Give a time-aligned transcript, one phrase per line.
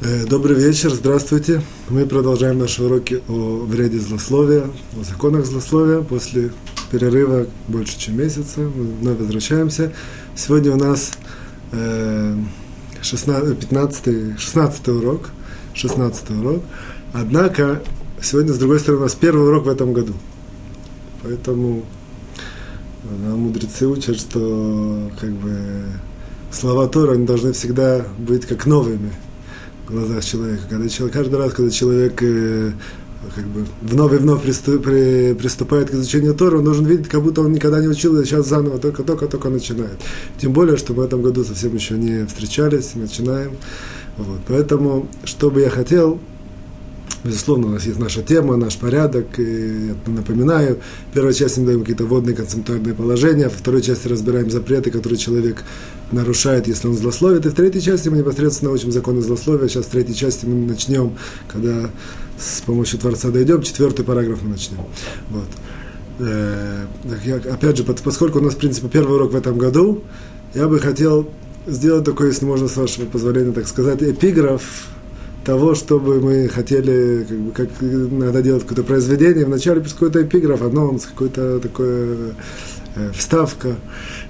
[0.00, 1.60] Э, добрый вечер, здравствуйте.
[1.88, 6.02] Мы продолжаем наши уроки о вреде злословия, о законах злословия.
[6.02, 6.52] После
[6.92, 9.92] перерыва больше, чем месяца мы вновь возвращаемся.
[10.36, 11.10] Сегодня у нас
[13.02, 15.30] 16, 15, 16 урок.
[15.74, 16.62] 16 урок.
[17.12, 17.82] Однако,
[18.22, 20.14] сегодня, с другой стороны, у нас первый урок в этом году.
[21.24, 21.82] Поэтому
[23.02, 25.86] э, мудрецы учат, что как бы
[26.52, 29.10] слова Тора они должны всегда быть как новыми–
[29.90, 30.62] глазах человека.
[30.68, 32.72] Когда человек, каждый раз, когда человек э,
[33.34, 37.22] как бы вновь и вновь приступ, при, приступает к изучению Тора, он должен видеть, как
[37.22, 39.98] будто он никогда не учил, а сейчас заново только-только-только начинает.
[40.38, 43.52] Тем более, что в этом году совсем еще не встречались, начинаем.
[44.16, 44.40] Вот.
[44.48, 46.20] Поэтому, что бы я хотел,
[47.24, 49.26] Безусловно, у нас есть наша тема, наш порядок.
[49.38, 50.78] И напоминаю,
[51.10, 55.18] в первой части мы даем какие-то водные концептуальные положения, во второй части разбираем запреты, которые
[55.18, 55.64] человек
[56.12, 57.44] нарушает, если он злословит.
[57.46, 59.68] И в третьей части мы непосредственно учим законы злословия.
[59.68, 61.16] Сейчас в третьей части мы начнем,
[61.48, 61.90] когда
[62.38, 64.78] с помощью Творца дойдем, четвертый параграф мы начнем.
[65.30, 65.48] Вот.
[66.20, 66.86] Э,
[67.24, 70.04] я, опять же, поскольку у нас, в принципе, первый урок в этом году,
[70.54, 71.28] я бы хотел
[71.66, 74.62] сделать такой, если можно, с вашего позволения, так сказать, эпиграф
[75.48, 80.60] того, чтобы мы хотели, как, бы, как надо делать какое-то произведение, вначале пусть какой-то эпиграф,
[80.60, 82.34] анонс, какой-то такое
[82.94, 83.76] э, вставка,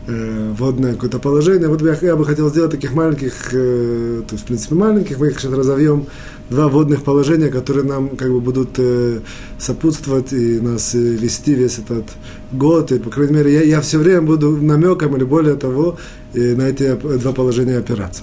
[0.07, 1.67] э, вводное какое-то положение.
[1.67, 5.31] Вот я, я бы хотел сделать таких маленьких, э, то есть, в принципе, маленьких, мы
[5.31, 6.07] их сейчас разовьем,
[6.51, 9.21] два вводных положения, которые нам как бы будут э,
[9.59, 12.05] сопутствовать и нас э, вести весь этот
[12.53, 12.91] год.
[12.93, 15.99] И, по крайней мере, я, я все время буду намеком или более того
[16.35, 18.23] э, на эти два положения опираться.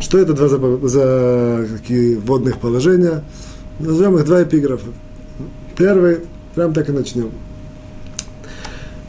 [0.00, 3.22] Что это два за, за какие вводных положения?
[3.78, 4.88] Назовем их два эпиграфа.
[5.76, 6.20] Первый,
[6.54, 7.30] прям так и начнем.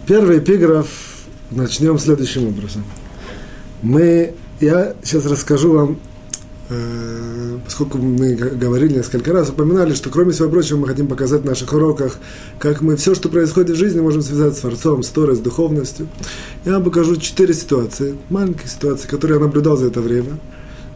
[0.06, 0.88] Первый эпиграф
[1.52, 2.84] начнем следующим образом.
[3.82, 5.98] Мы, я сейчас расскажу вам
[7.64, 11.72] поскольку мы говорили несколько раз, упоминали, что кроме всего прочего мы хотим показать в наших
[11.72, 12.18] уроках,
[12.60, 16.08] как мы все, что происходит в жизни, можем связать с Творцом, с Торой, с духовностью.
[16.66, 20.38] Я вам покажу четыре ситуации, маленькие ситуации, которые я наблюдал за это время.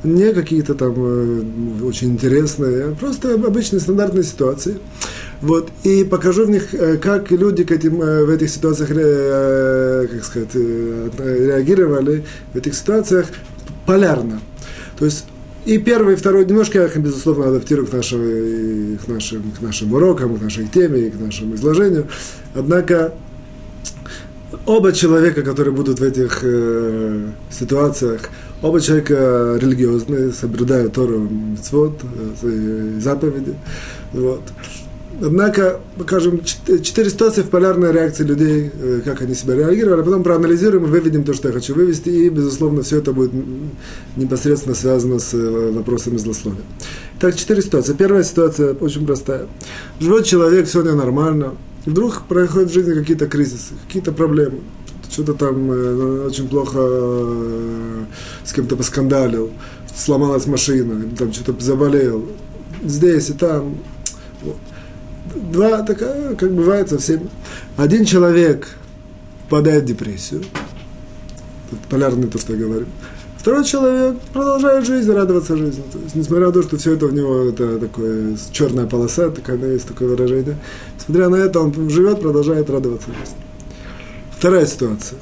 [0.04, 1.44] Не какие-то там э,
[1.84, 4.78] очень интересные, а просто обычные стандартные ситуации.
[5.42, 10.54] Вот, и покажу в них, э, как люди к этим, в этих ситуациях, как сказать,
[10.56, 13.28] реагировали, в этих ситуациях
[13.86, 14.42] полярно.
[14.98, 15.26] То есть
[15.66, 19.94] и первый, и второй, немножко я их, безусловно, адаптирую к, нашему, к, нашим, к нашим
[19.94, 22.08] урокам, к нашей теме к нашему изложению.
[22.56, 23.14] Однако
[24.66, 28.30] оба человека, которые будут в этих э, ситуациях,
[28.62, 32.00] оба человека религиозные, соблюдают Тору, митцвот,
[32.42, 33.56] э, заповеди.
[34.14, 34.42] Вот.
[35.24, 40.24] Однако покажем четыре ситуации в полярной реакции людей, э, как они себя реагировали, а потом
[40.24, 43.32] проанализируем выведем то, что я хочу вывести, и, безусловно, все это будет
[44.16, 46.64] непосредственно связано с э, вопросами злословия.
[47.20, 47.94] Так, четыре ситуации.
[47.94, 49.46] Первая ситуация очень простая.
[50.00, 51.54] Живет человек, сегодня нормально,
[51.86, 54.62] вдруг происходят в жизни какие-то кризисы, какие-то проблемы,
[55.08, 58.06] что-то там э, очень плохо э,
[58.44, 59.52] с кем-то поскандалил,
[59.96, 62.26] сломалась машина, там что-то заболел,
[62.84, 63.78] здесь и там.
[64.42, 64.58] Вот
[65.36, 67.30] два, такая, как бывает со всеми.
[67.78, 68.68] Один человек
[69.46, 70.44] впадает в депрессию,
[71.72, 72.86] это полярный то, что я говорю.
[73.38, 75.84] Второй человек продолжает жизнь, радоваться жизни.
[75.92, 79.58] То есть, несмотря на то, что все это у него это такое черная полоса, такая,
[79.58, 80.58] есть такое выражение,
[80.98, 83.38] несмотря на это, он живет, продолжает радоваться жизни.
[84.38, 85.18] Вторая ситуация.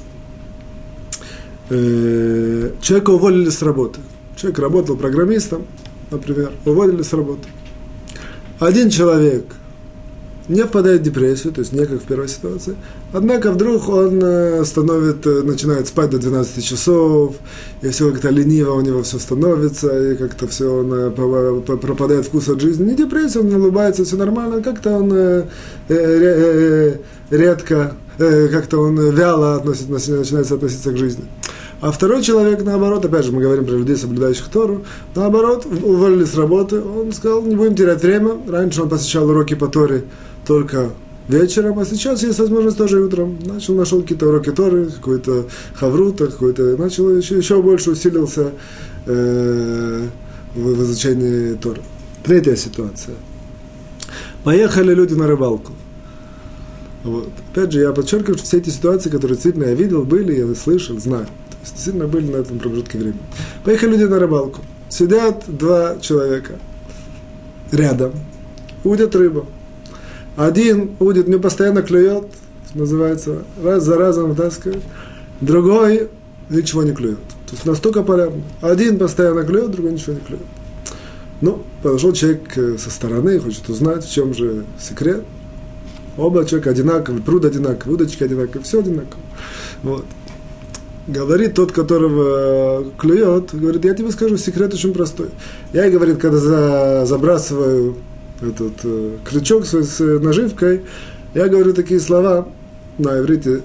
[1.70, 4.00] Э, человека уволили с работы.
[4.36, 5.66] Человек работал программистом,
[6.10, 7.48] например, уволили с работы.
[8.58, 9.46] Один человек
[10.48, 12.76] не впадает в депрессию, то есть не как в первой ситуации.
[13.12, 17.36] Однако вдруг он э, становит, э, начинает спать до 12 часов,
[17.82, 22.48] и все как-то лениво у него все становится, и как-то все он э, пропадает вкус
[22.48, 22.90] от жизни.
[22.90, 25.44] Не депрессия, он улыбается, все нормально, как-то он
[27.30, 31.24] редко, как-то он вяло относится, начинает относиться к жизни.
[31.80, 34.84] А второй человек, наоборот, опять же, мы говорим про людей, соблюдающих Тору,
[35.14, 38.36] наоборот, уволили с работы, он сказал, не будем терять время.
[38.46, 40.04] Раньше он посещал уроки по Торе
[40.50, 40.90] только
[41.28, 43.38] вечером, а сейчас есть возможность тоже утром.
[43.44, 48.50] Начал, нашел какие-то уроки Торы, какой-то хаврута, какой-то, начал еще, еще больше усилился
[49.06, 50.08] э,
[50.56, 51.80] в, в изучении Торы.
[52.24, 53.14] Третья ситуация.
[54.42, 55.70] Поехали люди на рыбалку.
[57.04, 57.28] Вот.
[57.52, 60.98] Опять же, я подчеркиваю, что все эти ситуации, которые действительно я видел, были, я слышал,
[60.98, 61.26] знаю.
[61.26, 63.22] То есть, действительно были на этом промежутке времени.
[63.62, 64.62] Поехали люди на рыбалку.
[64.88, 66.58] Сидят два человека
[67.70, 68.14] рядом,
[68.82, 69.46] удят рыбу.
[70.40, 72.24] Один удит, не постоянно клюет,
[72.72, 74.82] называется, раз за разом втаскивает.
[75.42, 76.08] Другой
[76.48, 77.18] ничего не клюет.
[77.46, 78.40] То есть настолько полярно.
[78.62, 80.46] Один постоянно клюет, другой ничего не клюет.
[81.42, 85.24] Ну, подошел человек э, со стороны, хочет узнать, в чем же секрет.
[86.16, 89.20] Оба человека одинаковые, пруд одинаковый, удочки одинаковые, все одинаково.
[89.82, 90.06] Вот.
[91.06, 95.28] Говорит тот, которого клюет, говорит, я тебе скажу, секрет очень простой.
[95.74, 97.96] Я, говорит, когда за, забрасываю
[98.40, 100.82] этот э, крючок с, с наживкой,
[101.34, 102.48] я говорю такие слова
[102.98, 103.62] на иврите,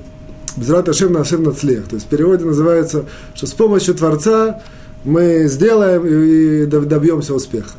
[0.57, 1.88] Безрат Ашем на всем нацлех.
[1.88, 4.62] То есть в переводе называется, что с помощью Творца
[5.04, 7.72] мы сделаем и добьемся успеха.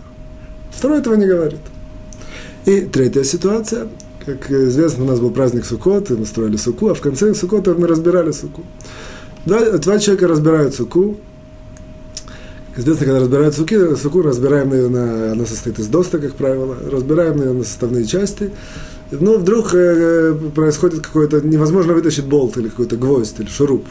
[0.70, 1.60] Второй этого не говорит.
[2.66, 3.88] И третья ситуация.
[4.24, 7.86] Как известно, у нас был праздник Суккот, мы строили Суку, а в конце Суккота мы
[7.86, 8.62] разбирали Суку.
[9.46, 11.16] Два, два человека разбирают Суку.
[12.76, 17.40] Известно, когда разбирают суки, суку разбираем ее на, она состоит из доста, как правило, разбираем
[17.40, 18.50] ее на составные части.
[19.10, 23.84] Но вдруг э, происходит какое-то, невозможно вытащить болт или какой-то гвоздь или шуруп.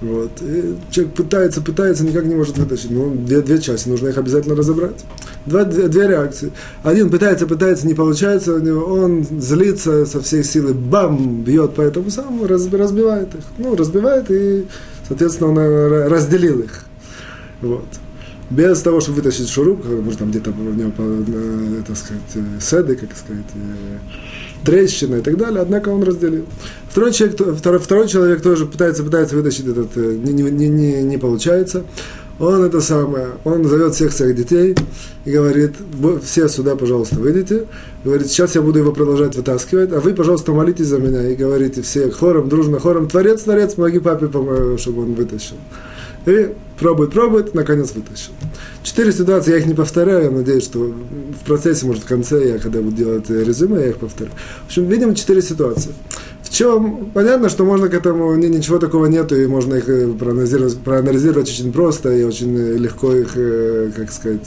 [0.00, 0.30] Вот.
[0.42, 2.90] И человек пытается, пытается, никак не может вытащить.
[2.90, 5.04] Ну, две, две части, нужно их обязательно разобрать.
[5.44, 6.52] Два, две, две реакции.
[6.82, 11.82] Один пытается, пытается, не получается у него, он злится со всей силы, бам, бьет по
[11.82, 13.42] этому самому, разбивает их.
[13.58, 14.66] Ну, разбивает и,
[15.08, 16.84] соответственно, он э, разделил их.
[17.60, 17.86] Вот.
[18.54, 22.94] Без того, чтобы вытащить шуруп, может, там где-то у него, э, так сказать, э, седы,
[22.94, 23.44] как сказать,
[24.64, 26.44] трещина и так далее, однако он разделил.
[26.88, 31.18] Второй человек, второй, второй человек тоже пытается, пытается вытащить этот, э, не, не, не, не
[31.18, 31.84] получается.
[32.38, 34.76] Он это самое, он зовет всех своих детей
[35.24, 35.72] и говорит,
[36.24, 37.66] все сюда, пожалуйста, выйдите.
[38.04, 41.82] Говорит, сейчас я буду его продолжать вытаскивать, а вы, пожалуйста, молитесь за меня и говорите
[41.82, 44.28] все хором, дружно хором, творец, творец, помоги папе,
[44.78, 45.56] чтобы он вытащил.
[46.26, 48.32] И пробует, пробует, наконец вытащил.
[48.82, 52.58] Четыре ситуации, я их не повторяю, я надеюсь, что в процессе, может, в конце, я
[52.58, 54.30] когда буду делать резюме, я их повторю.
[54.64, 55.92] В общем, видим четыре ситуации.
[56.42, 60.78] В чем, понятно, что можно к этому, ничего такого нету, и можно их э, проанализировать,
[60.78, 64.46] проанализировать очень просто, и очень э, легко их, э, как сказать,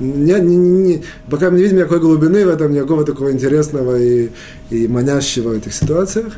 [0.00, 4.30] не, не, не, пока мы не видим никакой глубины в этом, никакого такого интересного и,
[4.70, 6.32] и манящего в этих ситуациях.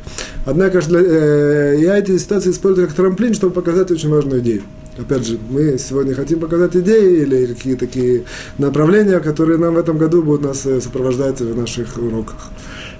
[0.44, 4.62] Однако для, э, я эти ситуации использую как трамплин, чтобы показать очень важную идею.
[4.98, 8.24] Опять же, мы сегодня хотим показать идеи или какие такие
[8.58, 12.50] направления, которые нам в этом году будут нас э, сопровождать в наших уроках,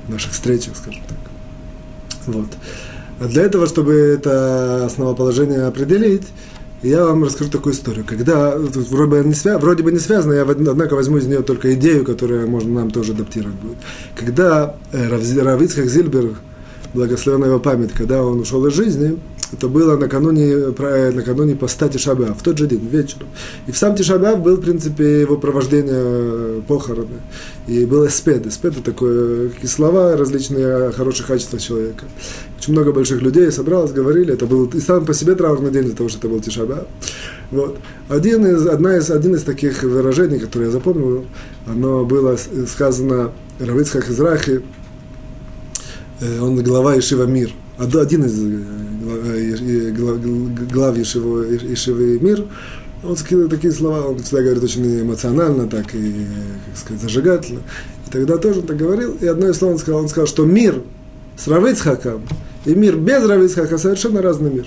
[0.07, 1.19] в наших встречах, скажем так.
[2.27, 2.49] Вот.
[3.21, 6.27] А для этого, чтобы это основоположение определить,
[6.83, 8.05] я вам расскажу такую историю.
[8.07, 11.75] Когда, вроде бы, не свя, вроде бы не связано, я, однако, возьму из нее только
[11.75, 13.79] идею, которая можно нам тоже адаптировать будет.
[14.17, 16.37] Когда э, Равицхак Зильбер,
[16.95, 19.19] благословенная его память, когда он ушел из жизни,
[19.53, 20.73] это было накануне,
[21.13, 23.29] накануне поста Тишабав, в тот же день, вечером.
[23.67, 27.21] И в сам Тишабав был, в принципе, его провождение похороны.
[27.67, 28.47] И был эспед.
[28.47, 32.07] Эспед– это такое, какие слова различные о хороших качествах человека.
[32.59, 34.33] Очень много больших людей собралось, говорили.
[34.33, 36.87] Это был и сам по себе траурный день для того, что это был Тишабав.
[37.51, 37.77] Вот.
[38.09, 41.27] Один из, одна из, один из таких выражений, которые я запомнил,
[41.67, 44.63] оно было сказано Равицхак Израхи,
[46.41, 49.91] он глава Ишива Мир– один из э,
[50.71, 52.45] глав Ешивы, Ешивы Мир,
[53.03, 56.27] он сказал такие слова, он всегда говорит очень эмоционально, так и,
[56.67, 57.61] как сказать, зажигательно.
[58.07, 60.45] И тогда тоже он так говорил, и одно из слов он сказал, он сказал, что
[60.45, 60.83] мир
[61.37, 62.23] с Равицхаком
[62.65, 64.67] и мир без Равицхака совершенно разный мир.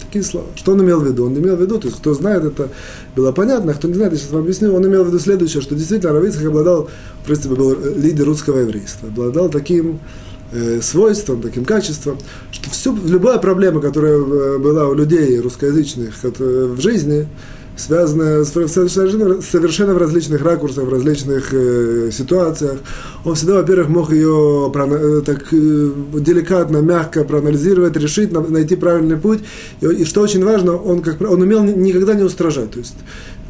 [0.00, 0.48] Такие слова.
[0.56, 1.26] Что он имел в виду?
[1.26, 2.70] Он имел в виду, то есть кто знает, это
[3.14, 5.62] было понятно, а кто не знает, я сейчас вам объясню, он имел в виду следующее,
[5.62, 6.88] что действительно Равицхак обладал,
[7.22, 10.29] в принципе, был лидер русского еврейства, обладал таким э,
[10.82, 12.18] свойством, таким качеством,
[12.50, 17.28] что всю, любая проблема, которая э, была у людей русскоязычных в жизни,
[17.80, 22.78] связанная совершенно, совершенно в различных ракурсах, в различных э, ситуациях.
[23.24, 29.40] Он всегда, во-первых, мог ее э, так э, деликатно, мягко проанализировать, решить, найти правильный путь.
[29.80, 32.72] И, и что очень важно, он, как, он умел никогда не устражать.
[32.72, 32.94] То есть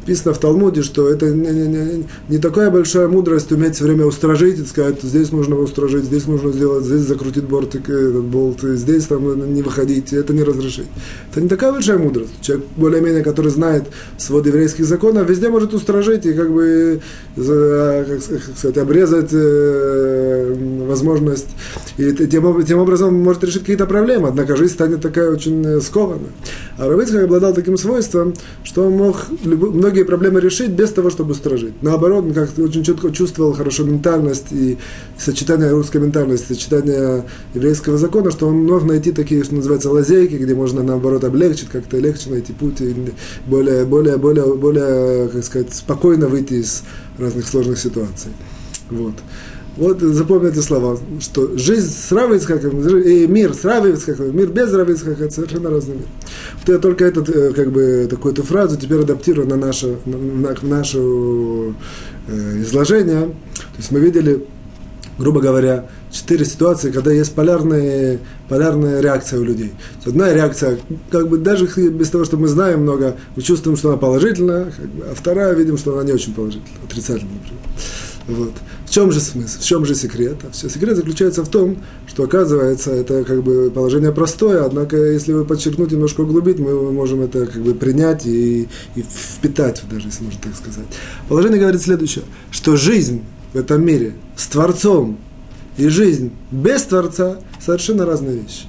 [0.01, 4.05] Написано в Талмуде, что это не, не, не, не такая большая мудрость уметь все время
[4.05, 9.05] устражить и сказать, здесь нужно устражить, здесь нужно сделать, здесь закрутить бортик, этот болт, здесь
[9.05, 10.87] там не выходить, это не разрешить.
[11.31, 12.31] Это не такая большая мудрость.
[12.41, 13.83] Человек, более-менее, который знает
[14.17, 16.99] свод еврейских законов, везде может устражить и как бы,
[17.35, 18.21] как
[18.57, 20.55] сказать, обрезать э,
[20.87, 21.49] возможность.
[21.97, 26.31] И тем, тем образом может решить какие-то проблемы, однако жизнь станет такая очень скованная.
[26.77, 31.33] А Равицкак обладал таким свойством, что он мог любой, многие проблемы решить без того, чтобы
[31.33, 31.73] стражить.
[31.81, 34.77] Наоборот, он как-то очень четко чувствовал хорошо ментальность и
[35.17, 40.55] сочетание русской ментальности, сочетание еврейского закона, что он мог найти такие, что называется, лазейки, где
[40.55, 42.95] можно, наоборот, облегчить, как-то легче найти путь и
[43.45, 46.83] более, более, более, более, как сказать, спокойно выйти из
[47.17, 48.31] разных сложных ситуаций.
[48.89, 49.15] Вот.
[49.77, 53.95] Вот запомните слова, что жизнь с Равой и мир с Равой
[54.33, 56.07] мир без Равой это совершенно разный мир.
[56.59, 60.17] Вот я только этот, э, как бы, такую эту фразу теперь адаптирую на наше, на,
[60.17, 63.27] на наше э, изложение.
[63.27, 64.45] То есть мы видели,
[65.17, 69.71] грубо говоря, четыре ситуации, когда есть полярные, полярная реакция у людей.
[70.05, 73.97] Одна реакция, как бы даже без того, что мы знаем много, мы чувствуем, что она
[73.97, 77.61] положительная, как бы, а вторая видим, что она не очень положительная, отрицательная, например.
[78.27, 78.53] Вот.
[78.91, 80.39] В чем же смысл, в чем же секрет?
[80.43, 85.31] А все секрет заключается в том, что оказывается это как бы положение простое, однако если
[85.31, 90.25] вы подчеркнуть, немножко углубить, мы можем это как бы принять и, и впитать, даже если
[90.25, 90.87] можно так сказать.
[91.29, 93.21] Положение говорит следующее, что жизнь
[93.53, 95.17] в этом мире с Творцом
[95.77, 98.65] и жизнь без Творца совершенно разные вещи.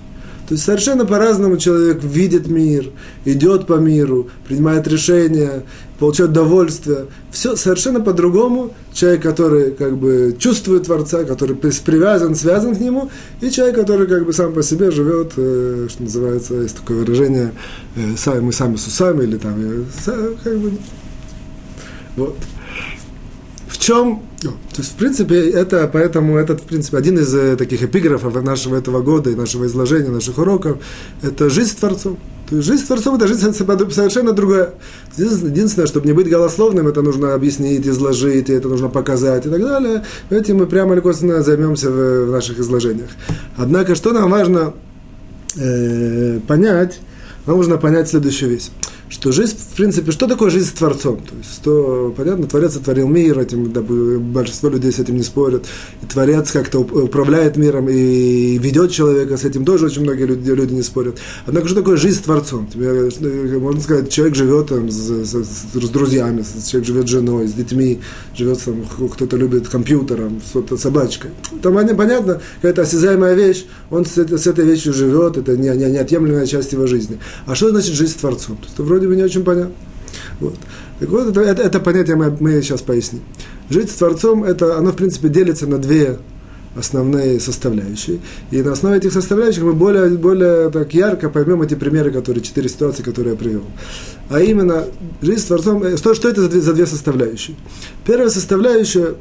[0.48, 2.90] То есть совершенно по-разному человек видит мир,
[3.24, 5.62] идет по миру, принимает решения,
[5.98, 7.06] получает удовольствие.
[7.30, 8.74] Все совершенно по-другому.
[8.92, 14.26] Человек, который как бы чувствует Творца, который привязан, связан к нему, и человек, который как
[14.26, 17.52] бы сам по себе живет, э, что называется, есть такое выражение,
[17.96, 20.72] э, сами, мы сами с усами, или там, э, как бы,
[22.16, 22.36] вот
[23.82, 28.40] чем, то есть, в принципе, это, поэтому этот, в принципе, один из э, таких эпиграфов
[28.40, 30.78] нашего этого года и нашего изложения, наших уроков,
[31.20, 32.16] это жизнь с Творцом.
[32.48, 34.74] То есть жизнь с Творцом– это жизнь совершенно другая.
[35.16, 40.04] Единственное, чтобы не быть голословным, это нужно объяснить, изложить, это нужно показать и так далее.
[40.30, 43.10] Этим мы прямо или косвенно займемся в наших изложениях.
[43.56, 44.74] Однако, что нам важно
[45.56, 47.00] э, понять,
[47.46, 48.70] нам нужно понять следующую вещь
[49.12, 51.16] что жизнь, в принципе, что такое жизнь с Творцом?
[51.16, 55.64] То есть, что, понятно, Творец сотворил мир, этим, да, большинство людей с этим не спорят,
[56.02, 60.74] и Творец как-то управляет миром и ведет человека, с этим тоже очень многие люди, люди
[60.74, 61.18] не спорят.
[61.46, 62.66] Однако, что такое жизнь с Творцом?
[62.66, 67.48] Тебе, э, можно сказать, человек живет там, с, с, с друзьями, человек живет с женой,
[67.48, 68.00] с детьми,
[68.36, 71.30] живет там, кто-то любит компьютером, с собачкой.
[71.62, 76.46] Там понятно, какая-то осязаемая вещь, он с, с этой вещью живет, это не, не, неотъемлемая
[76.46, 77.18] часть его жизни.
[77.46, 78.58] А что значит жизнь с Творцом?
[78.58, 79.61] То есть, вроде бы не очень понятно.
[80.40, 80.56] Вот.
[81.00, 83.22] Так вот, это, это, это понятие мы, мы сейчас поясним.
[83.70, 86.18] Жить с Творцом, это, оно, в принципе, делится на две
[86.76, 88.20] основные составляющие.
[88.50, 92.68] И на основе этих составляющих мы более, более так ярко поймем эти примеры, которые, четыре
[92.68, 93.64] ситуации, которые я привел.
[94.30, 94.84] А именно,
[95.20, 97.56] жизнь с Творцом, что, что это за две, за две составляющие?
[98.06, 99.16] Первая составляющая,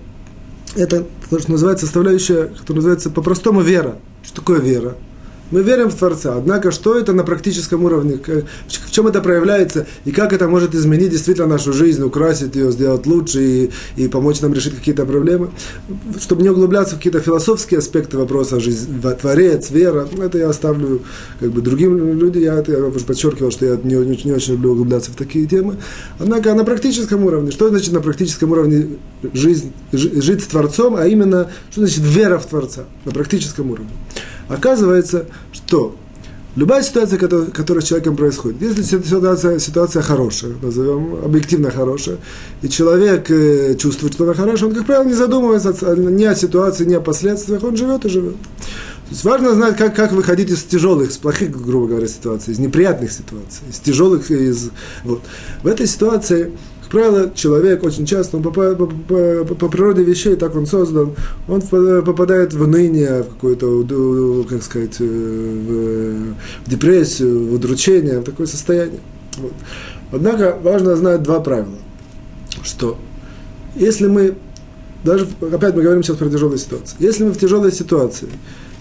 [0.75, 3.97] это то, что называется составляющая, которая называется по-простому вера.
[4.23, 4.95] Что такое вера?
[5.51, 6.35] Мы верим в Творца.
[6.37, 8.19] Однако, что это на практическом уровне,
[8.67, 13.05] в чем это проявляется, и как это может изменить действительно нашу жизнь, украсить ее, сделать
[13.05, 15.51] лучше и, и помочь нам решить какие-то проблемы.
[16.19, 21.01] Чтобы не углубляться в какие-то философские аспекты вопроса жизнь, Творец, вера, это я оставлю
[21.39, 22.41] как бы другим людям.
[22.41, 25.75] Я, я уже подчеркивал, что я не, не, не очень люблю углубляться в такие темы.
[26.17, 28.97] Однако на практическом уровне, что значит на практическом уровне
[29.33, 33.89] жизнь, жить с Творцом, а именно, что значит вера в Творца на практическом уровне.
[34.51, 35.95] Оказывается, что
[36.57, 42.17] любая ситуация, которая, которая с человеком происходит, если ситуация, ситуация хорошая, назовем объективно хорошая,
[42.61, 46.83] и человек э, чувствует, что она хорошая, он, как правило, не задумывается ни о ситуации,
[46.83, 48.35] ни о последствиях, он живет и живет.
[48.35, 52.59] То есть важно знать, как, как выходить из тяжелых, из плохих, грубо говоря, ситуаций, из
[52.59, 54.69] неприятных ситуаций, из тяжелых, из...
[55.03, 55.21] Вот.
[55.63, 56.51] В этой ситуации
[56.91, 61.13] правило, человек очень часто, он по, по, по, по природе вещей, так он создан,
[61.47, 68.23] он попадает в ныне, в какую-то, как сказать, э, в, в депрессию, в удручение, в
[68.23, 68.99] такое состояние.
[69.37, 69.53] Вот.
[70.11, 71.79] Однако важно знать два правила,
[72.63, 72.97] что
[73.75, 74.35] если мы,
[75.03, 78.27] даже, опять мы говорим сейчас про тяжелую ситуацию, если мы в тяжелой ситуации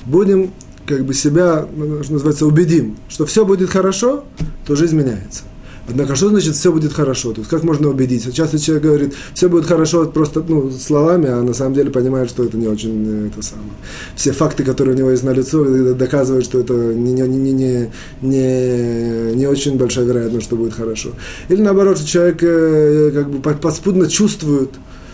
[0.04, 0.50] будем
[0.84, 4.24] как бы себя, ну, что называется, убедим, что все будет хорошо,
[4.66, 5.44] то жизнь меняется.
[5.90, 7.32] Однако, что значит все будет хорошо?
[7.32, 8.32] То есть, как можно убедить?
[8.34, 12.44] Часто человек говорит, все будет хорошо просто ну, словами, а на самом деле понимает, что
[12.44, 13.70] это не очень э, это самое.
[14.14, 17.52] Все факты, которые у него есть на лицо, э, доказывают, что это не, не, не,
[17.52, 17.92] не,
[18.22, 21.10] не, не очень большая вероятность, что будет хорошо.
[21.48, 24.70] Или наоборот, человек э, как бы подспудно чувствует,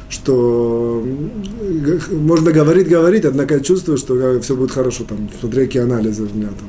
[0.09, 1.05] что
[2.11, 6.49] можно говорить, говорить, однако чувствую, что все будет хорошо, там, смотри, какие анализы у меня
[6.49, 6.69] там,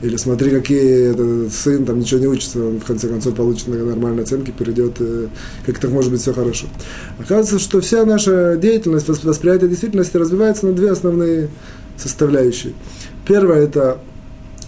[0.00, 4.22] или смотри, какие этот сын там ничего не учится, он в конце концов получит нормальные
[4.22, 5.26] оценки, перейдет, э,
[5.66, 6.66] как так может быть все хорошо.
[7.18, 11.48] Оказывается, что вся наша деятельность, восприятие действительности разбивается на две основные
[11.96, 12.74] составляющие.
[13.26, 13.98] Первое– это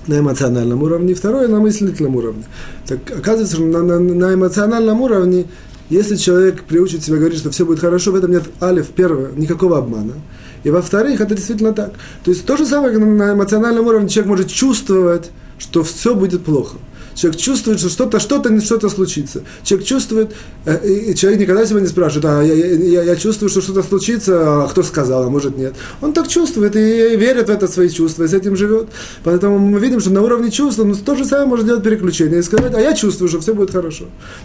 [0.09, 2.45] на эмоциональном уровне, второе– на мыслительном уровне.
[2.89, 5.47] Так оказывается, что на, на, на эмоциональном уровне
[5.91, 9.79] если человек приучит себя говорить, что все будет хорошо, в этом нет, алиф, первое, никакого
[9.79, 10.15] обмана.
[10.63, 11.93] И во-вторых, это действительно так.
[12.25, 16.45] То есть то же самое, как на эмоциональном уровне человек может чувствовать, что все будет
[16.45, 16.77] плохо.
[17.15, 19.43] Человек чувствует, что что-то, что-то, что-то случится.
[19.63, 20.31] Человек чувствует,
[20.65, 24.65] э, и человек никогда себя не спрашивает, а я, я, я чувствую, что что-то случится,
[24.65, 25.75] а кто сказал, а может нет.
[26.01, 28.89] Он так чувствует и верит в это свои чувства, и с этим живет.
[29.25, 32.43] Поэтому мы видим, что на уровне чувств он то же самое может делать переключение и
[32.43, 34.05] сказать, а я чувствую, что все будет хорошо.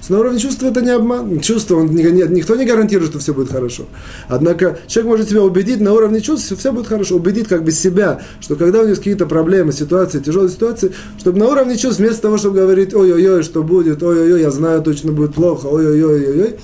[0.10, 1.40] На уровне чувства это не обман.
[1.40, 3.86] Чувство, он, никто не гарантирует, что все будет хорошо.
[4.28, 7.16] Однако человек может себя убедить на уровне чувств, что все будет хорошо.
[7.16, 11.48] Убедить как бы себя, что когда у него какие-то проблемы, ситуации, тяжелые ситуации, чтобы на
[11.48, 15.68] уровне чувств, вместо того, чтобы говорить, ой-ой-ой, что будет, ой-ой-ой, я знаю, точно будет плохо,
[15.68, 16.56] ой-ой-ой-ой-ой,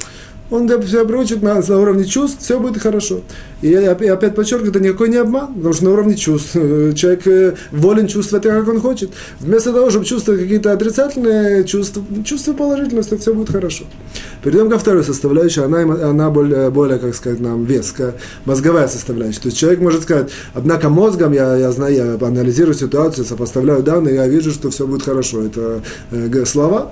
[0.52, 3.22] он себя приучит на, на уровне чувств, все будет хорошо.
[3.62, 7.56] И я, опять подчеркиваю, это никакой не обман, потому что на уровне чувств человек э,
[7.72, 9.12] волен чувствовать так, как он хочет.
[9.40, 13.86] Вместо того, чтобы чувствовать какие-то отрицательные чувства, чувства положительности, все будет хорошо.
[14.44, 19.42] Перейдем ко второй составляющей, она, она более, более, как сказать, нам веская, мозговая составляющая.
[19.42, 24.16] То есть человек может сказать, однако мозгом я, я знаю, я анализирую ситуацию, сопоставляю данные,
[24.16, 25.44] я вижу, что все будет хорошо.
[25.44, 26.92] Это э, слова,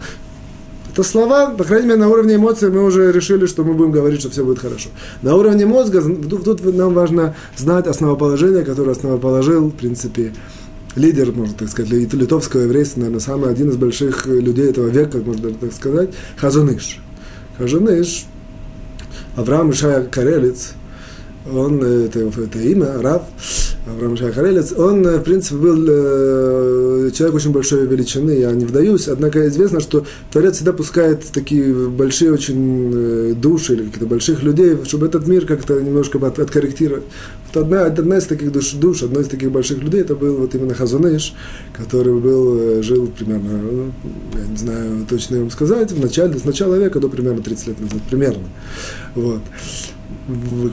[0.92, 4.20] это слова, по крайней мере, на уровне эмоций мы уже решили, что мы будем говорить,
[4.20, 4.90] что все будет хорошо.
[5.22, 10.34] На уровне мозга тут, тут нам важно знать основоположение, которое основоположил, в принципе,
[10.96, 15.52] лидер, можно так сказать, литовского еврейства, наверное, самый один из больших людей этого века, можно
[15.52, 17.00] так сказать, Хазуныш.
[17.60, 18.26] Хазуныш,
[19.36, 20.72] Авраам Ишая Карелец,
[21.52, 23.24] он, это, это имя, Рав,
[23.88, 29.48] Авраам Шахарелец, он, в принципе, был э, человек очень большой величины, я не вдаюсь, однако
[29.48, 35.08] известно, что Творец всегда пускает такие большие очень э, души или каких-то больших людей, чтобы
[35.08, 37.04] этот мир как-то немножко от, откорректировать.
[37.48, 40.54] Вот одна, одна из таких душ, душ, одна из таких больших людей, это был вот
[40.54, 41.34] именно Хазуныш,
[41.74, 43.92] который был, э, жил примерно,
[44.34, 47.80] я не знаю точно вам сказать, в начале, с начала века до примерно 30 лет
[47.80, 48.44] назад, примерно.
[49.16, 49.42] Вот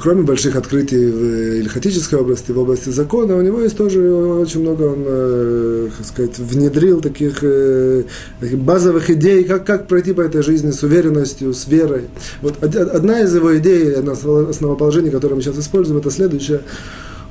[0.02, 4.82] кроме больших открытий в ильхатической области, в области закона, у него есть тоже очень много,
[4.82, 8.04] он, э, как сказать, внедрил таких, э,
[8.40, 12.04] таких базовых идей, как, как пройти по этой жизни с уверенностью, с верой.
[12.42, 16.60] Вот одна из его идей, основоположений, которое мы сейчас используем, это следующее.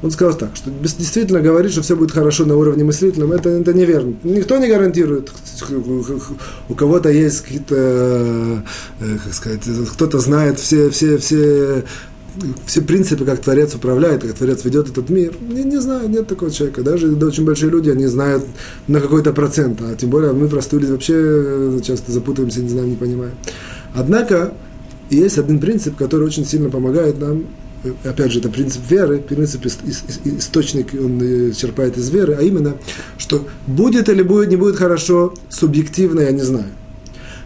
[0.02, 3.74] Он сказал так, что действительно говорить, что все будет хорошо на уровне мыслительном, это, это
[3.74, 4.16] неверно.
[4.24, 5.32] Никто не гарантирует.
[6.70, 8.64] У кого-то есть какие-то,
[9.00, 9.62] э, как сказать,
[9.94, 11.84] кто-то знает все, все, все
[12.66, 16.52] все принципы, как Творец управляет, как Творец ведет этот мир, не, не знаю, нет такого
[16.52, 16.82] человека.
[16.82, 18.44] Даже да, очень большие люди, они знают
[18.88, 22.90] на какой-то процент, а тем более мы, простые люди, вообще э, часто запутываемся, не знаем,
[22.90, 23.34] не понимаем.
[23.94, 24.54] Однако,
[25.10, 27.46] есть один принцип, который очень сильно помогает нам,
[27.84, 32.76] э, опять же, это принцип веры, принцип источник, он э, черпает из веры, а именно,
[33.18, 36.68] что будет или будет, не будет хорошо, субъективно я не знаю.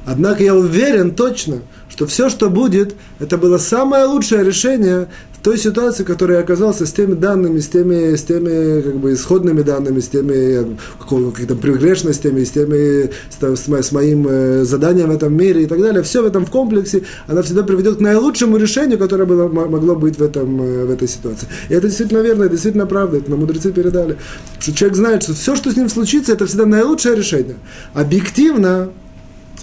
[0.05, 5.07] Однако я уверен точно, что все, что будет, это было самое лучшее решение
[5.39, 8.97] в той ситуации, в которой я оказался с теми данными, с теми, с теми как
[8.97, 15.11] бы, исходными данными, с теми какими-то прегрешностями, с, теми, с, с моим э, заданием в
[15.11, 16.03] этом мире и так далее.
[16.03, 20.17] Все в этом в комплексе, она всегда приведет к наилучшему решению, которое было, могло быть
[20.17, 21.47] в, этом, э, в этой ситуации.
[21.69, 24.17] И это действительно верно, это действительно правда, это нам мудрецы передали.
[24.59, 27.55] Что человек знает, что все, что с ним случится, это всегда наилучшее решение.
[27.93, 28.89] Объективно,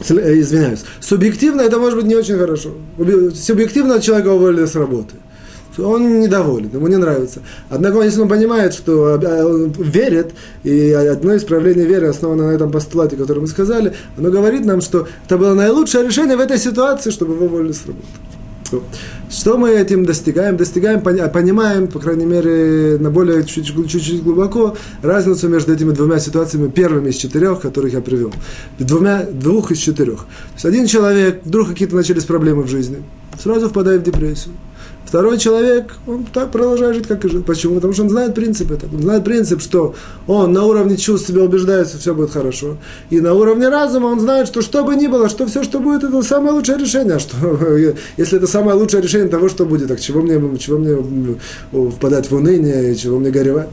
[0.01, 2.71] извиняюсь, субъективно это может быть не очень хорошо.
[3.35, 5.15] Субъективно человека уволили с работы.
[5.79, 7.43] Он недоволен, ему не нравится.
[7.69, 10.33] Однако, если он понимает, что э, он верит,
[10.65, 14.81] и одно из проявлений веры основано на этом постулате, который мы сказали, оно говорит нам,
[14.81, 18.07] что это было наилучшее решение в этой ситуации, чтобы его уволили с работы.
[19.29, 20.57] Что мы этим достигаем?
[20.57, 27.11] Достигаем, понимаем, по крайней мере, на более чуть-чуть глубоко, разницу между этими двумя ситуациями, первыми
[27.11, 28.33] из четырех, которых я привел.
[28.79, 30.21] Двумя, двух из четырех.
[30.21, 33.03] То есть один человек, вдруг какие-то начались проблемы в жизни,
[33.39, 34.55] сразу впадает в депрессию.
[35.07, 37.43] Второй человек, он так продолжает жить, как и жил.
[37.43, 37.77] Почему?
[37.77, 38.87] Потому что он знает принцип это.
[38.93, 39.95] Он знает принцип, что
[40.27, 42.77] он на уровне чувств себя убеждает, что все будет хорошо.
[43.11, 46.03] И на уровне разума он знает, что что бы ни было, что все, что будет,
[46.03, 47.21] это самое лучшее решение.
[47.21, 47.37] Что,
[48.17, 51.39] если это самое лучшее решение того, что будет, так чего мне, чего мне
[51.93, 53.69] впадать в уныние, чего мне горевать?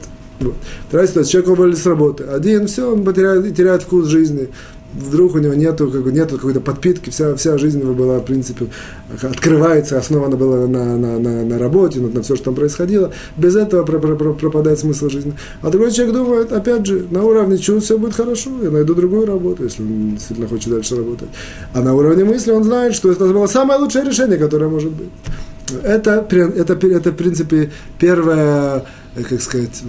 [0.88, 1.32] Вторая ситуация.
[1.32, 2.26] Человек уволили с работы.
[2.26, 4.50] Один, все, он потеряет, теряет вкус жизни
[4.94, 8.68] вдруг у него нету, как, нету какой-то подпитки, вся, вся жизнь его была, в принципе,
[9.22, 13.12] открывается, основана была на, на, на, на работе, на, на все, что там происходило.
[13.38, 15.34] Без этого про, про, про, пропадает смысл жизни.
[15.62, 19.26] А другой человек думает, опять же, на уровне чувств все будет хорошо, я найду другую
[19.26, 21.30] работу, если он действительно хочет дальше работать.
[21.74, 25.10] А на уровне мысли он знает, что это было самое лучшее решение, которое может быть.
[25.84, 29.82] Это, это, это в принципе, первое, как сказать,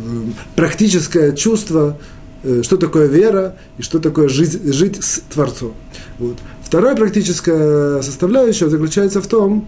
[0.54, 2.23] практическое чувство, Э,
[2.62, 5.74] что такое вера и что такое жить, жить с Творцом.
[6.18, 6.36] Вот.
[6.62, 9.66] Вторая практическая составляющая заключается в том,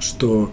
[0.00, 0.50] что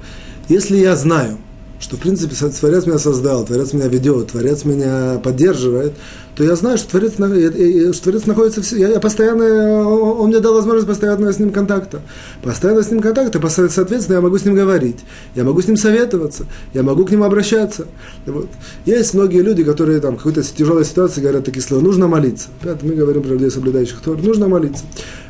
[0.50, 1.38] если я знаю,
[1.84, 5.92] что, в принципе, Творец меня создал, Творец меня ведет, Творец меня поддерживает,
[6.34, 10.54] то я знаю, что Творец, что Творец находится в я, я постоянно, он мне дал
[10.54, 12.00] возможность постоянно с ним контакта.
[12.42, 15.00] Постоянно с ним контакта, соответственно, я могу с ним говорить,
[15.36, 17.86] я могу с ним советоваться, я могу к нему обращаться.
[18.26, 18.48] Вот.
[18.86, 22.48] Есть многие люди, которые там в какой-то тяжелой ситуации говорят такие слова, нужно молиться.
[22.82, 24.86] Мы говорим про людей, соблюдающих Тор, нужно молиться.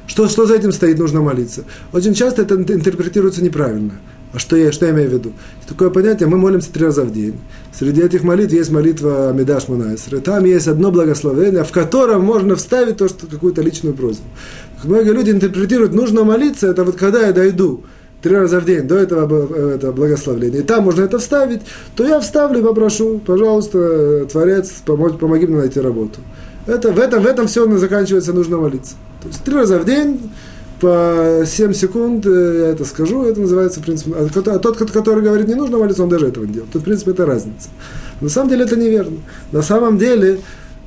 [0.08, 1.64] Что, что за этим стоит, нужно молиться.
[1.92, 3.94] Очень часто это интерпретируется неправильно.
[4.34, 5.34] А что я, что я имею в виду?
[5.68, 7.40] Такое понятие, мы молимся три раза в день.
[7.72, 10.22] Среди этих молитв есть молитва Амидаш Мунайсры.
[10.22, 14.26] Там есть одно благословение, в котором можно вставить то, что какую-то личную просьбу.
[14.84, 17.84] Многие люди интерпретируют, нужно молиться, это вот когда я дойду
[18.24, 21.62] три раза в день до этого это благословления, и там можно это вставить,
[21.96, 26.22] то я вставлю и попрошу, пожалуйста, Творец, помоги, помоги мне найти работу.
[26.66, 28.96] Это, в, этом, в этом все заканчивается, нужно молиться.
[29.22, 30.32] То есть три раза в день
[30.80, 35.48] по 7 секунд, э, я это скажу, это называется, в принципе, а тот, который говорит,
[35.48, 36.72] не нужно молиться, он даже этого не делает.
[36.72, 37.70] Тут, в принципе, это разница.
[38.22, 39.18] На самом деле это неверно.
[39.52, 40.40] На самом деле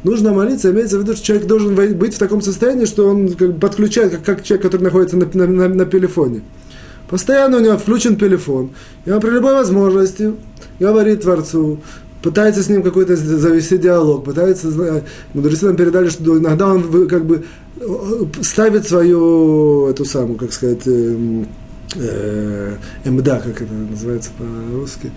[0.03, 3.53] нужно молиться, имеется в виду, что человек должен быть в таком состоянии, что он как
[3.53, 6.43] бы подключает, как, как человек, который находится на, на, на, на телефоне.
[7.09, 8.71] Постоянно у него включен телефон,
[9.05, 10.35] и он при любой возможности
[10.81, 11.79] говорит Творцу,
[12.27, 14.69] пытается с ним какой-то завести диалог, пытается,
[15.33, 17.45] мудрецы нам передали, что иногда он как бы
[18.43, 21.47] ставит свою, эту самую, как сказать, эм,
[21.95, 25.13] э, как это называется по-русски,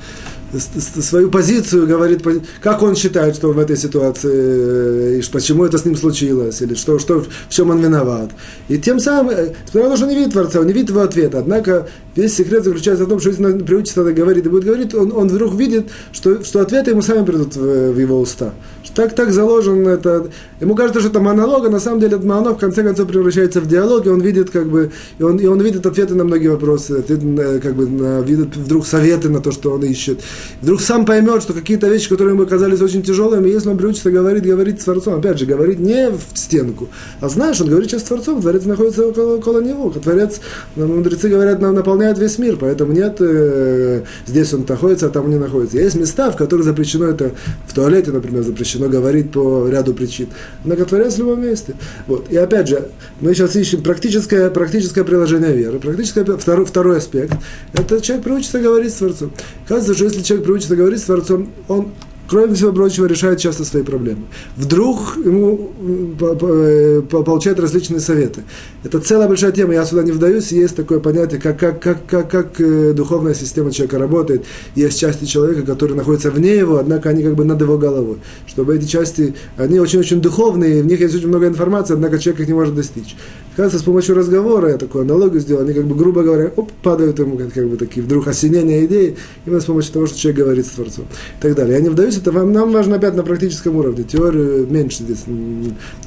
[0.58, 2.24] свою позицию, говорит,
[2.62, 6.74] как он считает, что в этой ситуации, э, и почему это с ним случилось, или
[6.74, 8.32] что, что, в чем он виноват.
[8.68, 9.36] И тем самым,
[9.72, 13.06] то, что он не видит Творца, он не видит его ответа, однако весь секрет заключается
[13.06, 15.88] в том, что если он приучится это говорить и будет говорить, он, он вдруг видит,
[16.12, 18.54] что, что ответы ему сами придут в, в его уста.
[18.96, 20.30] Так, так заложен это.
[20.60, 23.62] Ему кажется, что это монолог, а на самом деле этот монолог в конце концов превращается
[23.62, 26.50] в диалог, и он видит, как бы, и он, и он видит ответы на многие
[26.50, 30.22] вопросы, ответы на, как бы, на, видит вдруг советы на то, что он ищет.
[30.62, 34.44] Вдруг сам поймет, что какие-то вещи, которые ему казались очень тяжелыми, если он приучится говорить,
[34.44, 36.90] говорить с Творцом, опять же, говорить не в стенку,
[37.22, 40.42] а знаешь, он говорит сейчас с Творцом, Творец находится около, около него, Творец,
[40.76, 45.38] мудрецы говорят, нам наполняет весь мир, поэтому нет, э, здесь он находится, а там не
[45.38, 45.78] находится.
[45.78, 47.32] Есть места, в которых запрещено это,
[47.68, 50.30] в туалете, например, запрещено говорить по ряду причин.
[50.64, 51.76] Однако Творец в любом месте.
[52.08, 52.32] Вот.
[52.32, 52.90] И опять же,
[53.20, 55.80] мы сейчас ищем практическое, практическое приложение веры.
[55.80, 57.34] Практическое, второй, второй аспект,
[57.74, 59.32] это человек приучится говорить с Творцом.
[59.68, 61.92] Кажется, что если человек приучится говорить с Творцом, он
[62.30, 64.24] кроме всего прочего, решает часто свои проблемы.
[64.56, 65.72] Вдруг ему
[66.20, 68.44] э, получает различные советы.
[68.84, 72.30] Это целая большая тема, я сюда не вдаюсь, есть такое понятие, как, как, как, как,
[72.30, 74.46] как э, духовная система человека работает.
[74.76, 78.18] Есть части человека, которые находятся вне его, однако они как бы над его головой.
[78.48, 82.48] Чтобы эти части, они очень-очень духовные, в них есть очень много информации, однако человек их
[82.48, 83.16] не может достичь.
[83.56, 87.20] Кажется, с помощью разговора, я такую аналогию сделал, они как бы, грубо говоря, оп, падают
[87.20, 90.66] ему как, как бы такие вдруг осенения идеи, именно с помощью того, что человек говорит
[90.66, 91.06] с Творцом.
[91.40, 91.76] И так далее.
[91.76, 94.04] Я не вдаюсь, это вам, нам важно опять на практическом уровне.
[94.04, 95.26] Теорию меньше здесь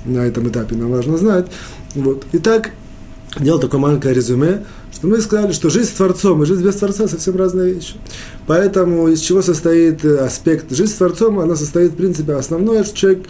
[0.05, 1.47] на этом этапе нам важно знать.
[1.95, 2.25] Вот.
[2.33, 2.71] Итак,
[3.39, 7.09] делал такое маленькое резюме, что мы сказали, что жизнь с Творцом и жизнь без Творца
[7.09, 7.95] совсем разные вещи.
[8.47, 13.25] Поэтому из чего состоит аспект жизнь с Творцом, она состоит, в принципе, основное, что человек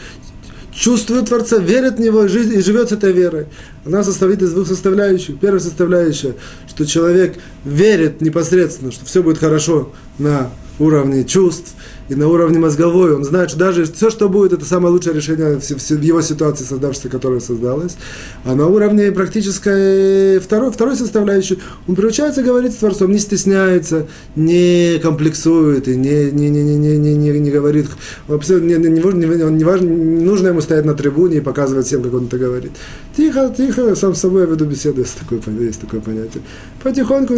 [0.72, 2.28] чувствует Творца, верит в Него и
[2.60, 3.46] живет с этой верой.
[3.84, 5.38] Она состоит из двух составляющих.
[5.40, 6.34] Первая составляющая,
[6.68, 11.74] что человек верит непосредственно, что все будет хорошо на уровне чувств,
[12.12, 15.58] и на уровне мозговой, он знает, что даже все, что будет, это самое лучшее решение
[15.58, 17.96] в его ситуации, создавшейся, которая создалась.
[18.44, 24.98] А на уровне практической второй, второй составляющей, он приучается говорить с Творцом, не стесняется, не
[25.02, 27.86] комплексует и не, не, не, не, не, не, не, не говорит,
[28.28, 32.02] абсолютно не, не, не, не, важно, не нужно ему стоять на трибуне и показывать всем,
[32.02, 32.72] как он это говорит.
[33.16, 36.42] Тихо, тихо, сам с собой я веду беседу, есть такое, есть такое понятие.
[36.82, 37.34] Потихоньку,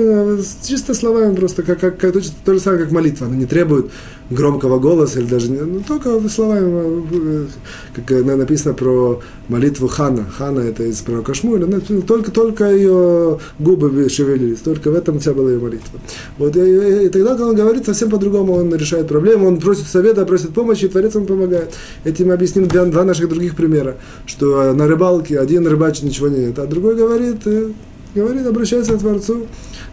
[0.63, 3.91] чисто словами просто, как, как, как, то, то же самое, как молитва, она не требует
[4.31, 7.47] громкого голоса, или даже не, ну, только словами, э,
[7.95, 10.25] как написано про молитву Хана.
[10.25, 15.35] Хана это из пророка Шмуэля, ну, только, только ее губы шевелились, только в этом вся
[15.35, 16.01] была ее молитва.
[16.39, 20.25] Вот, и, и тогда, когда он говорит, совсем по-другому он решает проблему, он просит совета,
[20.25, 21.75] просит помощи, и Творец ему помогает.
[22.05, 26.67] Этим объясним два, два наших других примера, что на рыбалке один рыбачит, ничего нет, а
[26.67, 27.71] другой говорит, э,
[28.15, 29.47] говорит, обращается к Творцу.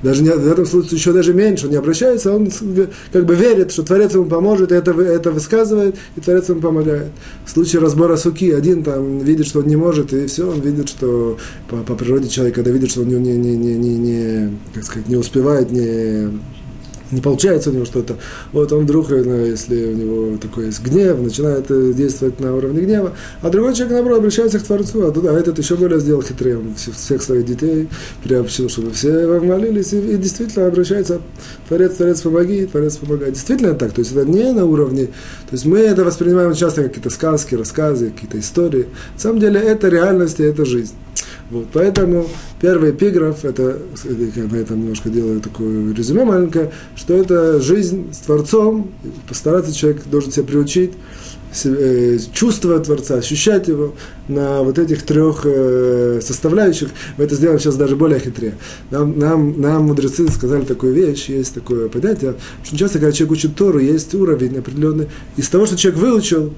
[0.04, 2.50] Даже не, в этом случае еще даже меньше, он не обращается, он
[3.12, 7.12] как бы верит, что Творец ему поможет, и это, это высказывает, и Творец ему помогает.
[7.46, 10.90] В случае разбора суки, один там видит, что он не может, и все, он видит,
[10.90, 11.38] что
[11.70, 15.08] по, по природе человека, когда видит, что он не, не, не, не, не, как сказать,
[15.08, 16.32] не успевает, не
[17.12, 18.15] не получается у него что-то.
[18.52, 22.82] Вот он вдруг, э, если у него такой есть гнев, начинает э, действовать на уровне
[22.82, 26.21] гнева, а другой человек, наоборот, обращается к Творцу, а, туда, а этот еще более сделал
[26.21, 27.89] хитрее, он всех своих детей
[28.24, 31.21] приобщил, чтобы все молились, и, и действительно обращается,
[31.67, 33.34] Творец, Творец, помоги, Творец, помогает.
[33.34, 36.91] Действительно так, то есть это не на уровне, то есть мы это воспринимаем часто как
[36.91, 38.88] какие-то сказки, рассказы, какие-то истории.
[39.15, 40.93] На самом деле это реальность и это жизнь.
[41.52, 42.30] Вот, поэтому
[42.62, 48.20] первый эпиграф, это, я на этом немножко делаю такое резюме маленькое, что это жизнь с
[48.20, 48.90] Творцом,
[49.28, 50.94] постараться человек должен себя приучить,
[51.66, 53.96] э, чувствовать Творца, ощущать его
[54.30, 56.88] на вот этих трех э, составляющих.
[57.18, 58.56] Мы это сделаем сейчас даже более хитрее.
[58.90, 63.56] Нам, нам, нам мудрецы сказали такую вещь, есть такое понятие, очень часто, когда человек учит
[63.58, 65.10] Тору, есть уровень определенный.
[65.36, 66.54] Из того, что человек выучил,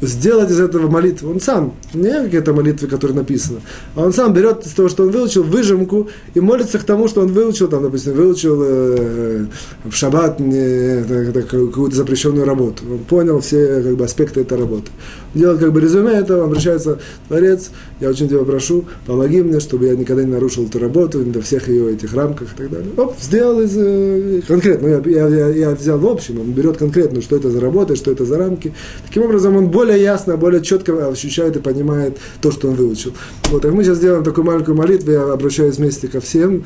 [0.00, 1.30] сделать из этого молитву.
[1.30, 3.60] Он сам, не какие-то молитвы, которые написаны,
[3.94, 7.22] а он сам берет из того, что он выучил, выжимку и молится к тому, что
[7.22, 9.46] он выучил, там, допустим, выучил э,
[9.84, 12.82] в шаббат не, какую-то запрещенную работу.
[12.90, 14.90] Он понял все как бы, аспекты этой работы.
[15.34, 19.94] Делает как бы резюме этого, обращается Творец, я очень тебя прошу, помоги мне, чтобы я
[19.96, 22.90] никогда не нарушил эту работу, до всех ее этих рамках и так далее.
[22.96, 27.20] Оп, сделал из, э, конкретно, я, я, я, я взял в общем, он берет конкретно,
[27.20, 28.72] что это за работа, что это за рамки.
[29.06, 33.14] Таким образом, он более более ясно, более четко ощущает и понимает то, что он выучил.
[33.50, 36.64] Вот, и мы сейчас сделаем такую маленькую молитву, я обращаюсь вместе ко всем,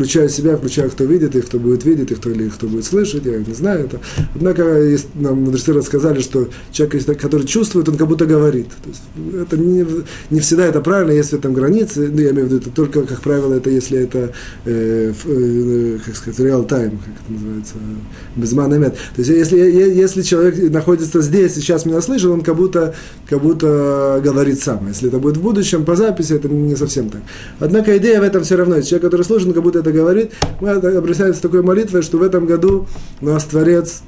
[0.00, 3.26] включая себя, включая, кто видит и кто будет видеть, и кто, или кто будет слышать,
[3.26, 4.00] я не знаю это.
[4.34, 8.68] Однако есть, нам мудрецы рассказали, что человек, который чувствует, он как будто говорит.
[8.82, 9.02] То есть,
[9.42, 9.86] это не,
[10.30, 13.20] не всегда это правильно, если там границы, ну, я имею в виду, это только, как
[13.20, 14.32] правило, это если это,
[14.64, 17.74] э, э, как сказать, real time, как это называется,
[18.36, 18.94] без мет.
[18.94, 22.94] То есть, если, если человек находится здесь сейчас меня слышит, он как будто,
[23.28, 24.88] как будто говорит сам.
[24.88, 27.20] Если это будет в будущем, по записи, это не совсем так.
[27.58, 28.80] Однако идея в этом все равно.
[28.80, 32.22] Человек, который слышит, он как будто это говорит, мы обращаемся с такой молитвой, что в
[32.22, 32.86] этом году
[33.20, 34.02] нас Творец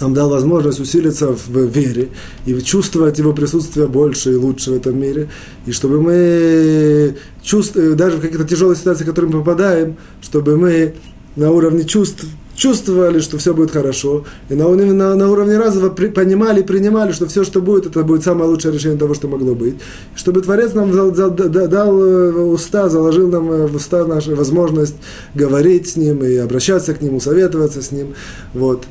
[0.00, 2.10] нам дал возможность усилиться в вере
[2.46, 5.28] и чувствовать его присутствие больше и лучше в этом мире,
[5.66, 10.94] и чтобы мы чувствовали, даже в каких-то тяжелых ситуациях, в которые мы попадаем, чтобы мы
[11.36, 12.24] на уровне чувств
[12.58, 17.26] чувствовали, что все будет хорошо, и на, на, на уровне разума при, понимали, принимали, что
[17.26, 19.76] все, что будет, это будет самое лучшее решение того, что могло быть.
[20.16, 24.96] Чтобы Творец нам дал, дал, дал э, уста, заложил нам э, в уста нашу возможность
[25.36, 28.14] говорить с Ним и обращаться к Нему, советоваться с Ним.
[28.54, 28.86] Вот.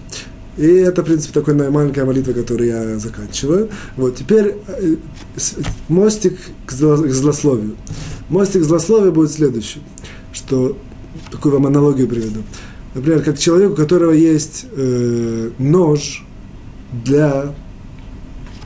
[0.56, 3.68] И это, в принципе, такая маленькая молитва, которую я заканчиваю.
[3.98, 4.96] Вот, теперь э,
[5.90, 7.76] мостик к злословию.
[8.30, 9.82] Мостик к злословию будет следующий,
[10.32, 10.78] что
[11.32, 12.44] такую вам аналогию приведу.
[12.98, 16.26] Например, как человек, у которого есть э, нож
[17.06, 17.54] для,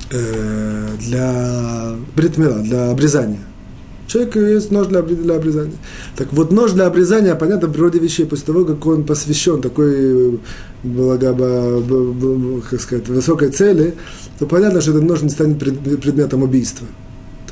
[0.09, 3.41] э, для бритмила, для обрезания.
[4.07, 5.75] Человек есть нож для, для обрезания.
[6.15, 10.39] Так вот, нож для обрезания, понятно, в природе вещей, после того, как он посвящен такой,
[10.83, 11.35] благо,
[12.69, 13.95] как сказать, высокой цели,
[14.39, 16.87] то понятно, что этот нож не станет предметом убийства.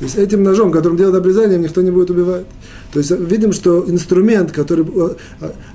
[0.00, 2.46] То есть этим ножом, которым делают обрезание, никто не будет убивать.
[2.90, 4.86] То есть видим, что инструмент, который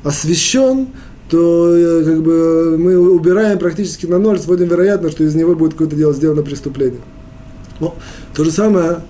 [0.04, 0.88] освещен,
[1.30, 5.74] то э, как бы, мы убираем практически на ноль, сводим вероятно, что из него будет
[5.74, 7.02] какое-то дело сделано преступление.
[7.80, 7.96] Но,
[8.34, 9.02] то же самое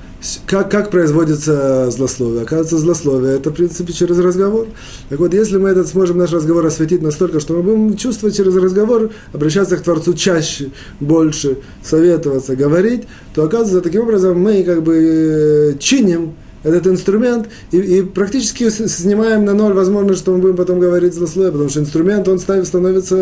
[0.46, 2.44] как, как производится злословие?
[2.44, 4.68] Оказывается, злословие– это, в принципе, через разговор.
[5.10, 8.56] Так вот, если мы этот сможем наш разговор осветить настолько, что мы будем чувствовать через
[8.56, 14.96] разговор, обращаться к Творцу чаще, больше, советоваться, говорить, то, оказывается, таким образом мы как бы
[14.96, 16.34] э, чиним
[16.65, 21.51] этот инструмент и, и практически снимаем на ноль возможность, что мы будем потом говорить злословие,
[21.51, 23.15] потому что инструмент, он ставит, становится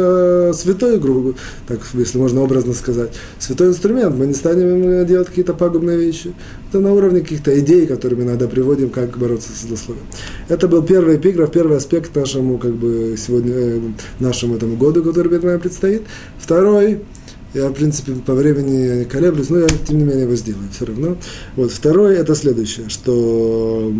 [0.49, 1.35] э, святой, грубо
[1.67, 3.11] так, если можно образно сказать.
[3.39, 6.33] Святой инструмент, мы не станем делать какие-то пагубные вещи.
[6.69, 10.05] Это на уровне каких-то идей, которыми надо приводим, как бороться с злословием.
[10.47, 13.79] Это был первый эпиграф, первый аспект нашему, как бы, сегодня, э,
[14.19, 16.03] нашему этому году, который перед нами предстоит.
[16.39, 17.01] Второй,
[17.53, 21.17] я, в принципе, по времени колеблюсь, но я, тем не менее, его сделаю все равно.
[21.55, 23.91] Вот, второе, это следующее, что,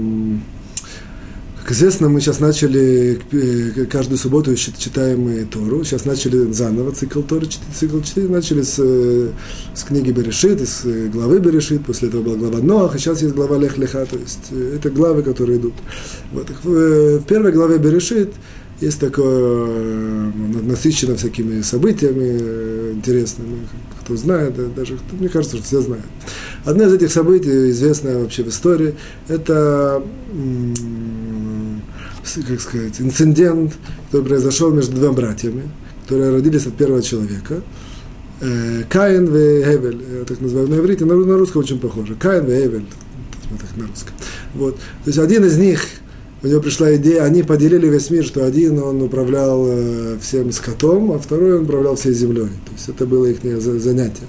[1.62, 7.48] как известно, мы сейчас начали э, каждую субботу читаем Тору, сейчас начали заново цикл Торы,
[7.78, 9.30] цикл 4, начали с, э,
[9.76, 13.36] с книги Берешит, из э, главы Берешит, после этого была глава Ноах, и сейчас есть
[13.36, 15.76] глава Лех Леха, то есть это главы, которые идут.
[16.32, 16.48] Вот.
[16.64, 18.34] В первой главе Берешит
[18.82, 20.32] есть такое
[20.64, 23.68] насыщено всякими событиями э, интересными,
[24.02, 26.06] кто знает, даже, мне кажется, что все знают.
[26.66, 28.96] Одно из этих событий, известное вообще в истории,
[29.28, 30.04] это,
[32.48, 33.74] как сказать, инцидент,
[34.06, 35.64] который произошел между двумя братьями,
[36.04, 37.62] которые родились от первого человека.
[38.42, 42.16] Э, Каин и Эвель, я так называю на иврите, на, русском очень похоже.
[42.16, 42.86] Каин и Эвель,
[43.60, 44.14] так на русском.
[44.54, 44.76] Вот.
[44.76, 45.82] То есть один из них–
[46.44, 51.14] у него пришла идея, они поделили весь мир, что один он управлял э, всем скотом,
[51.14, 52.50] а второй он управлял всей землей.
[52.66, 54.28] То есть это было их занятие.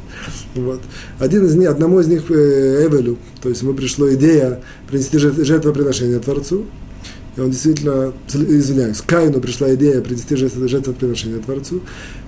[0.55, 0.81] Вот.
[1.19, 6.21] Один из них, одному из них, э, Эвелю, то есть ему пришла идея принести жертвоприношение
[6.21, 6.67] Творцу,
[7.37, 11.81] и он действительно, извиняюсь, Каину пришла идея принести жертвоприношение Творцу.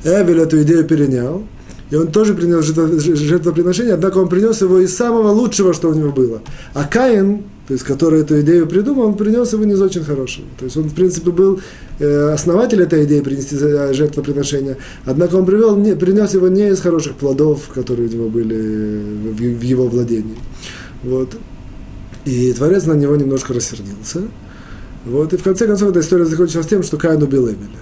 [0.03, 1.44] Эвель эту идею перенял,
[1.90, 6.11] и он тоже принес жертвоприношение, однако он принес его из самого лучшего, что у него
[6.11, 6.42] было.
[6.75, 10.46] А Каин, то есть, который эту идею придумал, он принес его не из очень хорошего.
[10.59, 11.61] То есть он, в принципе, был
[11.98, 17.14] э, основатель этой идеи принести жертвоприношение, однако он привел, не, принес его не из хороших
[17.14, 20.37] плодов, которые у него были в, в его владении.
[21.02, 21.37] Вот.
[22.24, 24.22] И Творец на него немножко рассердился.
[25.05, 25.33] Вот.
[25.33, 27.81] И в конце концов эта история закончилась тем, что Каин убил Эбеля.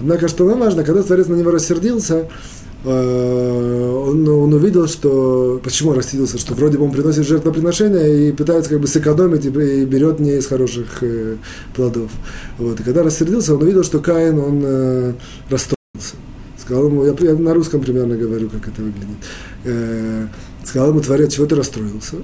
[0.00, 5.94] Однако, что нам важно, когда Творец на него рассердился, Э, он, он увидел, что почему
[5.94, 10.20] рассердился, что вроде бы он приносит жертвоприношение и пытается как бы сэкономить и, и берет
[10.20, 11.36] не из хороших э,
[11.74, 12.10] плодов.
[12.58, 12.80] Вот.
[12.80, 15.12] И когда рассердился, он увидел, что Каин, он э,
[15.48, 16.16] расстроился.
[16.58, 19.16] Сказал ему, я, я на русском примерно говорю, как это выглядит.
[19.64, 20.26] Э,
[20.62, 22.16] сказал ему, Творец, чего ты расстроился?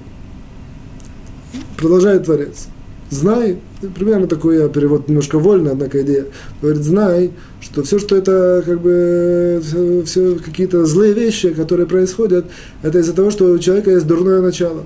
[1.77, 2.67] Продолжает Творец
[3.11, 3.59] знай,
[3.95, 6.25] примерно такой я перевод немножко вольно, однако идея,
[6.61, 9.61] говорит, знай, что все, что это как бы
[10.05, 12.45] все какие-то злые вещи, которые происходят,
[12.81, 14.83] это из-за того, что у человека есть дурное начало.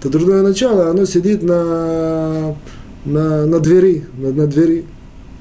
[0.00, 2.56] Это дурное начало, оно сидит на,
[3.04, 4.84] на, на двери, на, на двери.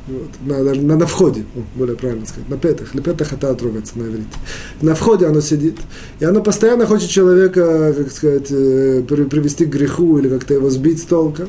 [0.08, 4.04] Вот, на, на, на входе, более правильно сказать, на пятах, на пятах это отрубается на
[4.04, 4.28] иврите.
[4.82, 5.78] На входе оно сидит.
[6.20, 11.02] И оно постоянно хочет человека, как сказать, э, привести к греху или как-то его сбить
[11.02, 11.48] с толка.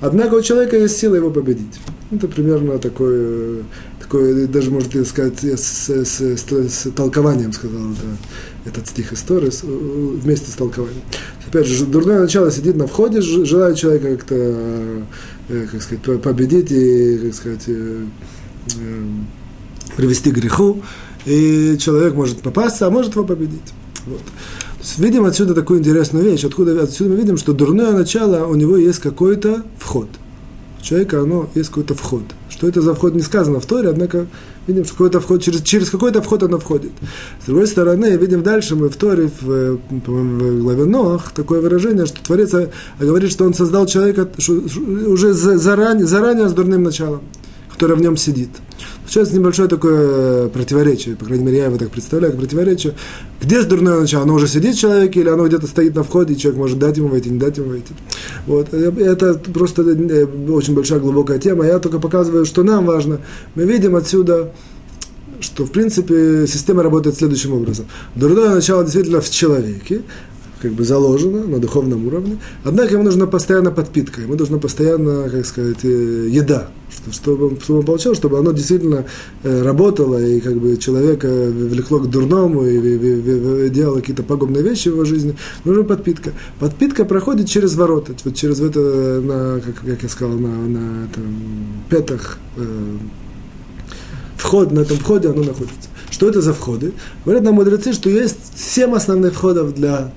[0.00, 1.80] Однако у человека есть сила его победить.
[2.12, 3.64] Это примерно такое,
[4.00, 9.50] такое даже, можно сказать, с, с, с, с толкованием сказал это, этот стих истории
[10.22, 11.02] вместе с толкованием.
[11.48, 15.02] Опять же, дурное начало сидит на входе, желает человека как-то,
[15.48, 18.04] как сказать, победить и, как сказать, э,
[18.78, 19.04] э,
[19.96, 20.82] привести к греху,
[21.24, 23.72] и человек может попасться, а может его победить.
[24.06, 24.22] Вот.
[24.98, 26.44] Видим отсюда такую интересную вещь.
[26.44, 30.08] Откуда, отсюда мы видим, что дурное начало, у него есть какой-то вход.
[30.78, 32.22] У человека оно есть какой-то вход.
[32.48, 34.26] Что это за вход, не сказано в Торе, однако
[34.66, 36.92] видим, что какой-то вход, через, через какой-то вход оно входит.
[37.42, 42.22] С другой стороны, видим дальше, мы в Торе, в, в главе Ноах, такое выражение, что
[42.22, 42.52] Творец
[42.98, 47.22] говорит, что он создал человека уже заранее, заранее с дурным началом,
[47.70, 48.50] которое в нем сидит.
[49.08, 52.94] Сейчас небольшое такое противоречие, по крайней мере, я его так представляю, как противоречие.
[53.40, 54.24] Где же дурное начало?
[54.24, 56.96] Оно уже сидит в человеке, или оно где-то стоит на входе, и человек может дать
[56.96, 57.94] ему войти, не дать ему войти.
[58.46, 58.74] Вот.
[58.74, 61.64] Это просто э, очень большая глубокая тема.
[61.66, 63.20] Я только показываю, что нам важно.
[63.54, 64.52] Мы видим отсюда,
[65.40, 67.86] что, в принципе, система работает следующим образом.
[68.14, 70.02] Дурное начало действительно в человеке,
[70.60, 75.44] как бы заложено на духовном уровне, однако ему нужна постоянно подпитка, ему нужна постоянно, как
[75.44, 76.70] сказать, э, еда,
[77.10, 79.04] чтобы, чтобы он получал, чтобы оно действительно
[79.42, 84.22] э, работало и как бы человека влекло к дурному и, и, и, и делало какие-то
[84.22, 86.32] пагубные вещи в его жизни, нужна подпитка.
[86.58, 91.24] Подпитка проходит через ворота, вот через это, на, как, как я сказал, на, на там,
[91.90, 92.96] пятах э,
[94.36, 95.90] вход, на этом входе оно находится.
[96.10, 96.92] Что это за входы?
[97.24, 100.12] Говорят нам мудрецы, что есть семь основных входов для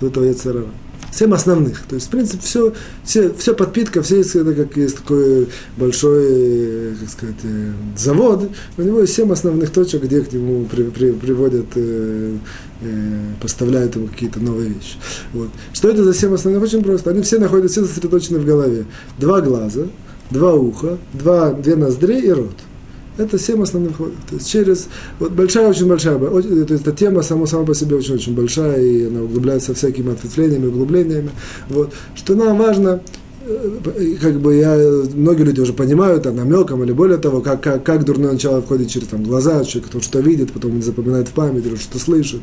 [0.00, 0.66] этого яцерара.
[1.14, 1.82] Семь основных.
[1.82, 2.72] То есть, в принципе, все,
[3.04, 9.00] все, все подпитка, все это как есть такой большой, как сказать, э, завод, у него
[9.00, 12.36] есть семь основных точек, где к нему при, при, приводят, э,
[12.80, 14.96] э, поставляют ему какие-то новые вещи.
[15.32, 15.50] Вот.
[15.72, 16.64] Что это за семь основных?
[16.64, 17.10] Очень просто.
[17.10, 18.84] Они все находятся, все сосредоточены в голове.
[19.16, 19.86] Два глаза,
[20.32, 22.56] два уха, два, две ноздри и рот.
[23.16, 24.14] Это семь основных ходов.
[24.28, 27.96] То есть через вот большая, очень большая, то есть эта тема сама, сама по себе
[27.96, 31.30] очень-очень большая, и она углубляется всякими ответвлениями, углублениями.
[31.68, 31.92] Вот.
[32.14, 33.00] Что нам важно,
[34.20, 34.74] как бы я,
[35.14, 38.88] многие люди уже понимают, там, намеком или более того, как, как, как дурное начало входит
[38.88, 42.40] через там, глаза, человек кто что видит, потом он запоминает в память, или что слышит,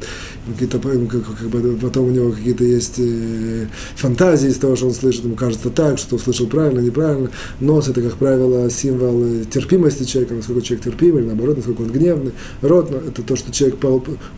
[0.47, 4.93] какие-то, как, как бы, потом у него какие-то есть э, фантазии из того, что он
[4.93, 7.31] слышит, ему кажется так, что услышал правильно, неправильно.
[7.59, 11.91] Нос– это, как правило, символ э, терпимости человека, насколько человек терпимый, или наоборот, насколько он
[11.91, 12.33] гневный.
[12.61, 13.79] Рот– это то, что человек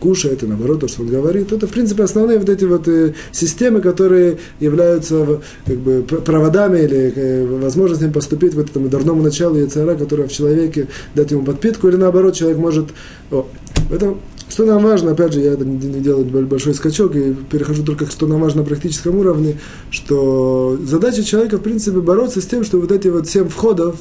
[0.00, 1.52] кушает, и наоборот, то, что он говорит.
[1.52, 6.78] Это, в принципе, основные вот эти вот э, системы, которые являются как бы проводами годами
[6.80, 11.88] или э, возможностями поступить в этом дурному началу яйцера, которое в человеке, дать ему подпитку,
[11.88, 12.86] или наоборот, человек может...
[13.30, 13.46] О,
[13.90, 14.14] это,
[14.48, 18.26] что нам важно, опять же, я это не делаю большой скачок и перехожу только, что
[18.26, 19.58] нам важно на практическом уровне,
[19.90, 23.96] что задача человека, в принципе, бороться с тем, что вот эти вот семь входов,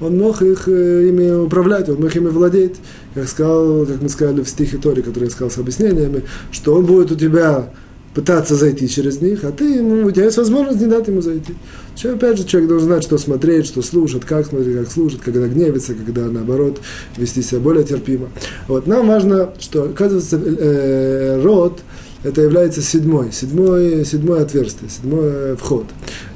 [0.00, 2.76] он мог их э, ими управлять, он мог ими владеть.
[3.14, 6.84] Как, сказал, как мы сказали в стихе Тори, который я сказал с объяснениями, что он
[6.84, 7.70] будет у тебя
[8.14, 11.54] пытаться зайти через них, а ты ему, у тебя есть возможность не дать ему зайти.
[11.96, 15.46] Человек, опять же, человек должен знать, что смотреть, что слушать, как смотреть, как слушать, когда
[15.48, 16.80] гневится, когда, наоборот,
[17.16, 18.28] вести себя более терпимо.
[18.68, 18.86] Вот.
[18.86, 21.80] Нам важно, что, оказывается, э, род,
[22.22, 25.86] это является седьмой, седьмой, седьмое отверстие, седьмой вход.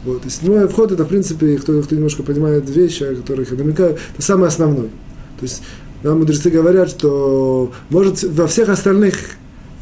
[0.04, 0.26] Вот.
[0.26, 3.96] И седьмой вход, это, в принципе, кто, кто немножко понимает вещи, о которых я намекаю,
[4.14, 4.88] это самый основной.
[5.38, 5.62] То есть,
[6.02, 9.14] нам мудрецы говорят, что может во всех остальных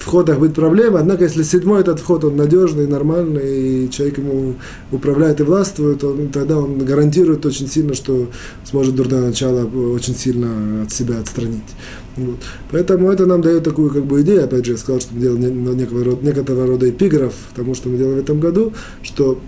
[0.07, 4.55] входах быть проблема, однако если седьмой этот вход, он надежный, нормальный, и человек ему
[4.93, 8.29] управляет и властвует, он, тогда он гарантирует очень сильно, что
[8.65, 11.63] сможет дурное начало очень сильно от себя отстранить.
[12.17, 12.39] Вот.
[12.71, 15.77] Поэтому это нам дает такую как бы идею, опять же, я сказал, что мы делаем
[15.77, 19.39] некого рода, некоторого рода эпиграф тому, что мы делаем в этом году, что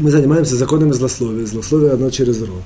[0.00, 1.46] мы занимаемся законами злословия.
[1.46, 2.64] Злословие оно через род.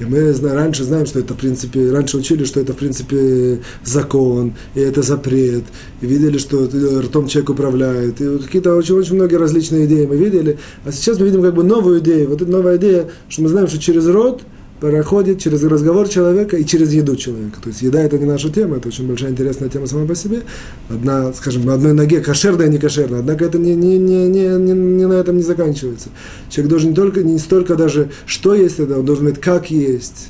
[0.00, 4.54] И мы раньше знаем, что это, в принципе, раньше учили, что это, в принципе, закон,
[4.74, 5.64] и это запрет,
[6.00, 6.68] и видели, что
[7.00, 10.58] ртом человек управляет, и какие-то очень-очень многие различные идеи мы видели.
[10.84, 12.28] А сейчас мы видим как бы новую идею.
[12.28, 14.42] Вот эта новая идея, что мы знаем, что через род–
[14.80, 17.60] проходит через разговор человека и через еду человека.
[17.62, 20.42] То есть еда это не наша тема, это очень большая интересная тема сама по себе.
[20.88, 24.72] Одна, скажем, на одной ноге кошерная, не кошерная, однако это не, не, не, не, не,
[24.72, 26.10] не на этом не заканчивается.
[26.48, 30.28] Человек должен не только, не столько даже что есть это, он должен знать, как есть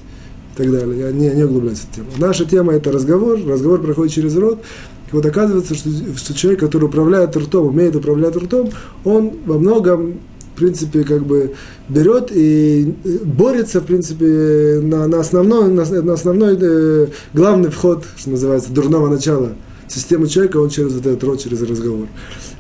[0.55, 0.99] и так далее.
[0.99, 2.09] Я не, не углубляюсь в эту тему.
[2.18, 4.62] Наша тема это разговор, разговор проходит через рот.
[5.11, 8.70] И вот оказывается, что, что человек, который управляет ртом, умеет управлять ртом,
[9.05, 10.20] он во многом
[10.59, 11.54] принципе, как бы
[11.88, 12.94] берет и
[13.24, 19.09] борется, в принципе, на, на основной, на, на основной э, главный вход, что называется, дурного
[19.09, 19.52] начала
[19.88, 22.09] системы человека, он через вот этот рот, через разговор.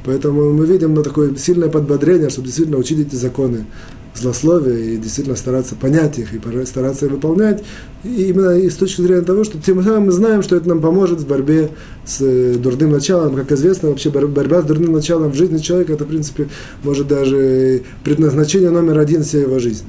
[0.04, 3.66] Поэтому мы видим на такое сильное подбодрение, чтобы действительно учить эти законы
[4.18, 7.62] злословия и действительно стараться понять их и стараться их выполнять.
[8.04, 10.80] И именно и с точки зрения того, что тем самым мы знаем, что это нам
[10.80, 11.70] поможет в борьбе
[12.04, 13.34] с э, дурным началом.
[13.34, 16.48] Как известно, вообще борьба с дурным началом в жизни человека, это, в принципе,
[16.82, 19.88] может даже предназначение номер один всей его жизни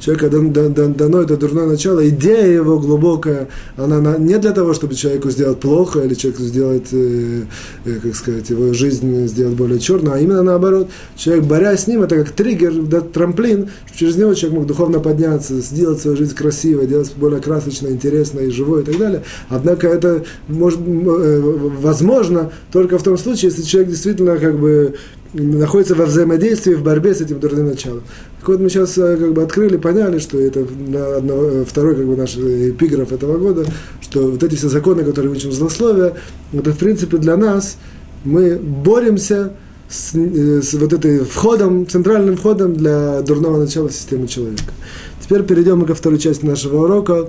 [0.00, 5.60] человека дано это дурное начало, идея его глубокая, она не для того, чтобы человеку сделать
[5.60, 7.42] плохо или человеку сделать, э,
[7.84, 10.88] э, как сказать, его жизнь сделать более черную, а именно наоборот.
[11.16, 15.00] Человек, борясь с ним, это как триггер, да, трамплин, чтобы через него человек мог духовно
[15.00, 19.22] подняться, сделать свою жизнь красивой, делать более красочной, интересной, живой и так далее.
[19.48, 21.40] Однако это может, э,
[21.80, 24.94] возможно только в том случае, если человек действительно как бы
[25.32, 28.02] находится во взаимодействии, в борьбе с этим дурным началом.
[28.46, 32.06] Так вот мы сейчас э, как бы открыли, поняли, что это одно, э, второй как
[32.06, 33.66] бы наш эпиграф этого года,
[34.00, 36.14] что вот эти все законы, которые мы учим злословия,
[36.52, 37.76] это в принципе для нас,
[38.22, 39.54] мы боремся
[39.88, 44.72] с, э, с вот этой входом, центральным входом для дурного начала системы человека.
[45.20, 47.28] Теперь перейдем мы ко второй части нашего урока,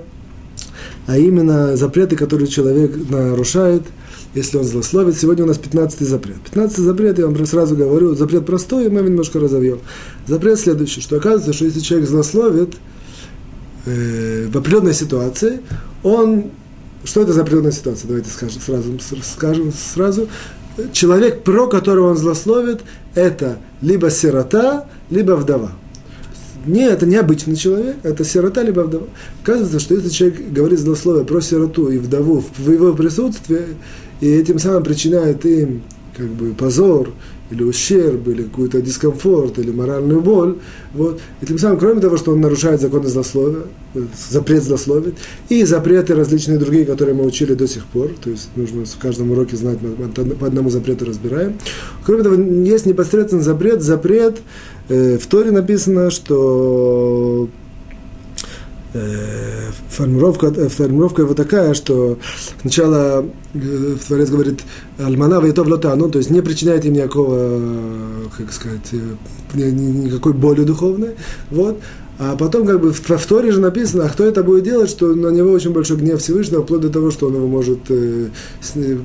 [1.08, 3.82] а именно запреты, которые человек нарушает–
[4.34, 5.16] если он злословит.
[5.16, 6.40] Сегодня у нас 15 запрет.
[6.44, 9.80] 15 запрет, я вам сразу говорю, запрет простой, и мы его немножко разовьем.
[10.26, 12.74] Запрет следующий, что оказывается, что если человек злословит
[13.86, 15.60] э, в определенной ситуации,
[16.02, 16.50] он...
[17.04, 18.08] Что это за определенная ситуация?
[18.08, 18.98] Давайте скажем сразу.
[19.22, 20.28] Скажем сразу.
[20.92, 22.80] Человек, про которого он злословит,
[23.14, 25.72] это либо сирота, либо вдова.
[26.66, 29.06] Не, это не обычный человек, это сирота либо вдова.
[29.42, 33.76] Оказывается, что если человек говорит злословие про сироту и вдову в его присутствии,
[34.20, 35.82] и этим самым причиняет им
[36.16, 37.10] как бы позор,
[37.50, 40.56] или ущерб, или какой-то дискомфорт, или моральную боль.
[40.92, 41.20] Вот.
[41.40, 43.62] И тем самым, кроме того, что он нарушает законы злословия,
[43.94, 45.14] э, запрет злословить,
[45.48, 49.30] и запреты различные другие, которые мы учили до сих пор, то есть нужно в каждом
[49.30, 51.54] уроке знать, мы по одному запрету разбираем.
[52.04, 54.38] Кроме того, есть непосредственно запрет, запрет,
[54.88, 57.48] э, в Торе написано, что
[58.92, 62.18] формировка, э, формировка его такая, что
[62.60, 63.24] сначала
[63.54, 64.60] э, Творец говорит
[64.98, 67.60] «Альмана вейтов лотану», то есть не причиняет им никакого,
[68.36, 68.92] как сказать,
[69.54, 71.16] никакой боли духовной,
[71.50, 71.80] вот,
[72.18, 75.28] а потом, как бы, в Торе же написано, а кто это будет делать, что на
[75.28, 78.28] него очень большой гнев Всевышнего, вплоть до того, что он его может э,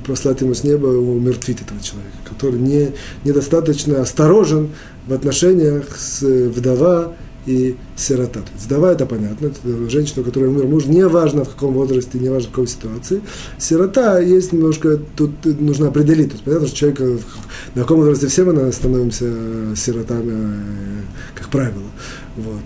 [0.08, 2.90] послать ему с неба, умертвить этого человека, который не,
[3.24, 4.70] недостаточно осторожен
[5.08, 7.14] в отношениях с вдова
[7.46, 8.42] и сирота.
[8.42, 12.20] То есть вдова это понятно, это женщина, у которой умер муж, неважно в каком возрасте,
[12.20, 13.22] неважно в какой ситуации.
[13.58, 16.32] Сирота есть немножко, тут нужно определить.
[16.32, 17.00] То понятно, что человек,
[17.76, 19.26] на каком возрасте все мы становимся
[19.76, 21.02] сиротами, э,
[21.36, 21.84] как правило.
[22.36, 22.64] Вот.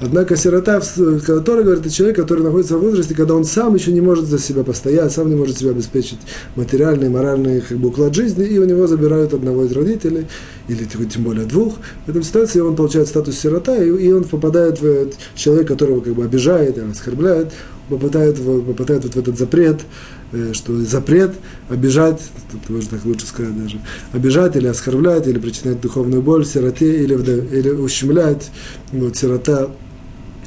[0.00, 0.80] Однако сирота,
[1.26, 4.38] который говорит, это человек, который находится в возрасте, когда он сам еще не может за
[4.38, 6.18] себя постоять, сам не может себя обеспечить
[6.54, 10.26] материальный, моральный как бы, уклад жизни, и у него забирают одного из родителей,
[10.68, 11.76] или тем более двух.
[12.04, 16.14] В этом ситуации он получает статус сирота, и, и он попадает в человека, которого как
[16.14, 17.52] бы обижает оскорбляет,
[17.88, 19.80] попадает, попадает вот в этот запрет,
[20.32, 21.32] э, что запрет
[21.70, 22.20] обижать,
[22.52, 23.80] тут можно так лучше сказать даже,
[24.12, 28.50] обижать или оскорблять, или причинять духовную боль сироте, или, или ущемлять,
[28.92, 29.70] вот, сирота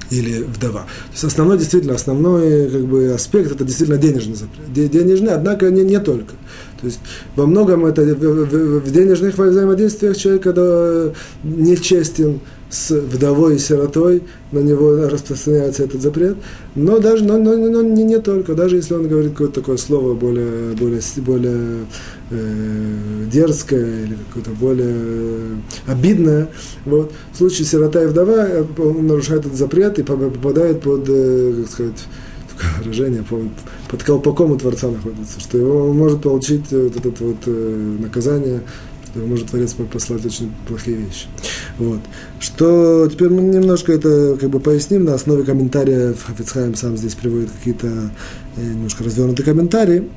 [0.09, 0.81] или вдова.
[0.81, 4.91] То есть основной, действительно, основной как бы, аспект это действительно денежный запрет.
[4.91, 6.33] Денежный, однако не, не только.
[6.79, 6.99] То есть
[7.35, 11.11] во многом это в, в, в денежных взаимодействиях человек, когда
[11.43, 12.39] нечестен,
[12.69, 16.37] с вдовой и сиротой, на него распространяется этот запрет.
[16.75, 20.13] Но даже, но, но, но не, не только, даже если он говорит какое-то такое слово
[20.13, 21.85] более, более, более
[22.29, 25.55] э, дерзкое или какое-то более э,
[25.87, 26.49] обидное,
[26.85, 31.61] вот, в случае сирота и вдова э, он нарушает этот запрет и попадает под, э,
[31.61, 32.05] как сказать,
[32.79, 33.23] выражение,
[33.89, 38.61] под, колпаком у Творца находится, что его может получить вот это вот э, наказание
[39.11, 41.27] что может Творец послать очень плохие вещи.
[41.77, 41.99] Вот.
[42.39, 46.23] Что теперь мы немножко это как бы поясним на основе комментариев.
[46.23, 48.11] Хафицхайм сам здесь приводит какие-то
[48.57, 50.09] э, немножко развернутые комментарии.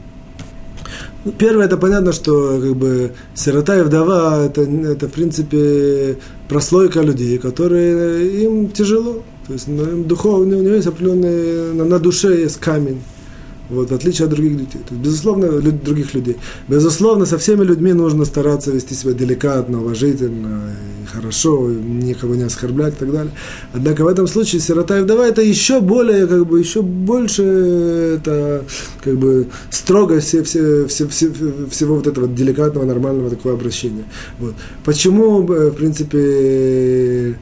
[1.25, 6.19] Ну, первое, это понятно, что как бы сирота и вдова это, это в принципе
[6.49, 9.23] прослойка людей, которые им тяжело.
[9.47, 13.01] То есть ну, им духовно, у него есть определенный, на, на душе есть камень
[13.73, 14.81] вот, в отличие от других людей.
[14.89, 16.37] То есть, безусловно, люд, других людей.
[16.69, 22.45] Безусловно, со всеми людьми нужно стараться вести себя деликатно, уважительно, и хорошо, и никого не
[22.45, 23.33] оскорблять и так далее.
[23.73, 28.65] Однако в этом случае сирота и вдова это еще более, как бы, еще больше это,
[29.03, 31.33] как бы, строго все, все, все, все,
[31.71, 34.05] всего вот этого деликатного, нормального такого обращения.
[34.39, 34.55] Вот.
[34.85, 37.39] Почему, э, в принципе,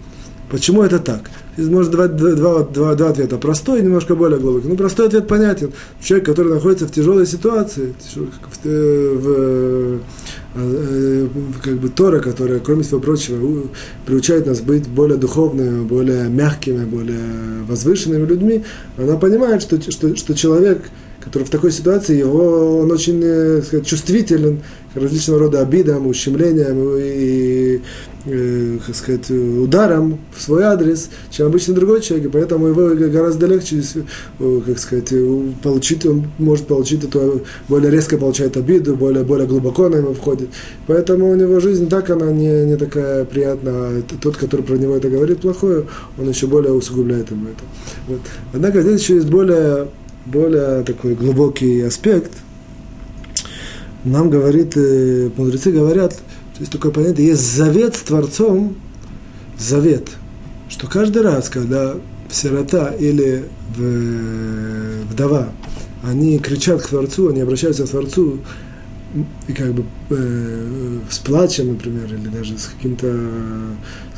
[0.50, 1.30] почему это так?
[1.56, 3.36] Здесь может два, два, два, два ответа.
[3.36, 4.68] Простой и немножко более глубокий.
[4.68, 5.72] Ну, простой ответ понятен.
[6.02, 10.00] Человек, который находится в тяжелой ситуации, в, в,
[10.54, 13.66] в как бы Тора, которая, кроме всего прочего,
[14.06, 18.64] приучает нас быть более духовными, более мягкими, более возвышенными людьми,
[18.96, 20.82] она понимает, что, что, что человек,
[21.20, 24.60] который в такой ситуации, его, он очень э, сказать, чувствителен
[24.94, 27.80] к различного рода обидам, ущемлениям и,
[28.26, 33.46] э, как сказать, ударом в свой адрес, чем обычно другой человек, и поэтому его гораздо
[33.46, 33.82] легче,
[34.38, 35.12] э, как сказать,
[35.62, 40.48] получить, он может получить эту, более резко получает обиду, более, более глубоко на него входит.
[40.86, 44.96] Поэтому у него жизнь так, она не, не такая приятная, а тот, который про него
[44.96, 45.86] это говорит плохое,
[46.18, 47.64] он еще более усугубляет ему это.
[48.08, 48.20] Вот.
[48.52, 49.88] Однако здесь еще есть более,
[50.26, 52.32] более такой глубокий аспект,
[54.04, 56.18] нам говорит, э, мудрецы говорят,
[56.60, 58.76] есть такое понятие, есть завет с Творцом,
[59.58, 60.10] завет,
[60.68, 61.96] что каждый раз, когда
[62.30, 63.44] сирота или
[65.10, 65.48] вдова,
[66.02, 68.40] они кричат к Творцу, они обращаются к Творцу,
[69.48, 73.12] и как бы э, с плачем, например, или даже с каким-то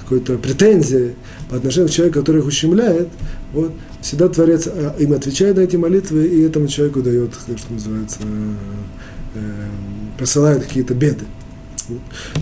[0.03, 1.15] какой-то претензией
[1.49, 3.09] по отношению к человеку, который их ущемляет,
[3.55, 3.73] вот,
[4.03, 8.19] всегда Творец э, им отвечает на эти молитвы, и этому человеку дает, что называется,
[9.35, 9.39] э,
[10.19, 11.25] посылает какие-то беды.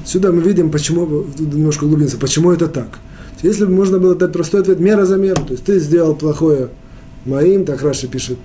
[0.05, 2.99] Сюда мы видим, почему, немножко углубимся, почему это так.
[3.43, 6.69] Если бы можно было дать простой ответ, мера за меру, то есть ты сделал плохое
[7.25, 8.39] моим, так Раши пишет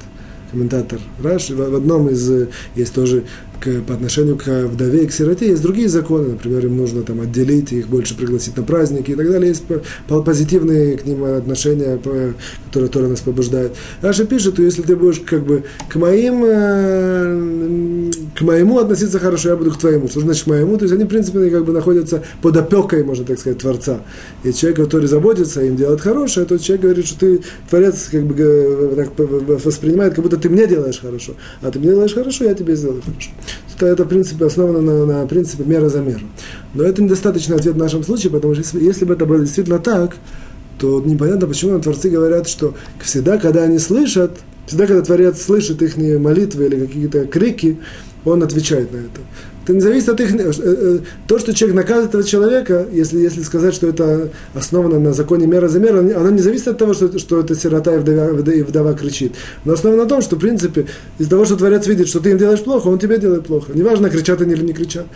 [0.52, 3.24] комментатор Раши, в одном из, есть тоже
[3.60, 7.22] к, по отношению к вдове и к сироте есть другие законы, например, им нужно там
[7.22, 9.50] отделить, их больше пригласить на праздники и так далее.
[9.50, 9.64] Есть
[10.08, 13.74] позитивные к ним отношения, которые Тора нас побуждает.
[14.02, 19.50] Раша пишет, что если ты будешь как бы к моим, э, к моему относиться хорошо,
[19.50, 20.08] я буду к твоему.
[20.08, 20.78] Что значит к моему?
[20.78, 24.02] То есть они, в принципе, как бы находятся под опекой, можно так сказать, Творца.
[24.44, 28.94] И человек, который заботится, им делает хорошее, тот человек говорит, что ты, Творец, как бы
[28.96, 29.10] так
[29.66, 31.34] воспринимает, как будто ты мне делаешь хорошо.
[31.62, 33.32] А ты мне делаешь хорошо, я тебе сделаю хорошо
[33.78, 36.22] то это, в принципе, основано на, на принципе мера за меру.
[36.74, 39.80] Но это недостаточный ответ в нашем случае, потому что если, если бы это было действительно
[39.80, 40.16] так,
[40.80, 44.32] то непонятно, почему творцы говорят, что всегда, когда они слышат,
[44.66, 47.80] всегда, когда Творец слышит их молитвы или какие-то крики,
[48.26, 49.22] он отвечает на это.
[49.64, 50.36] Это не зависит от их...
[50.36, 55.14] Э, э, то, что человек наказывает этого человека, если, если сказать, что это основано на
[55.14, 58.52] законе мера за меру, оно не зависит от того, что, что это сирота и вдова,
[58.52, 59.34] и вдова кричит.
[59.64, 60.86] Но основано на том, что, в принципе,
[61.18, 63.72] из-за того, что Творец видит, что ты им делаешь плохо, он тебе делает плохо.
[63.74, 65.08] Неважно, кричат они или не кричат.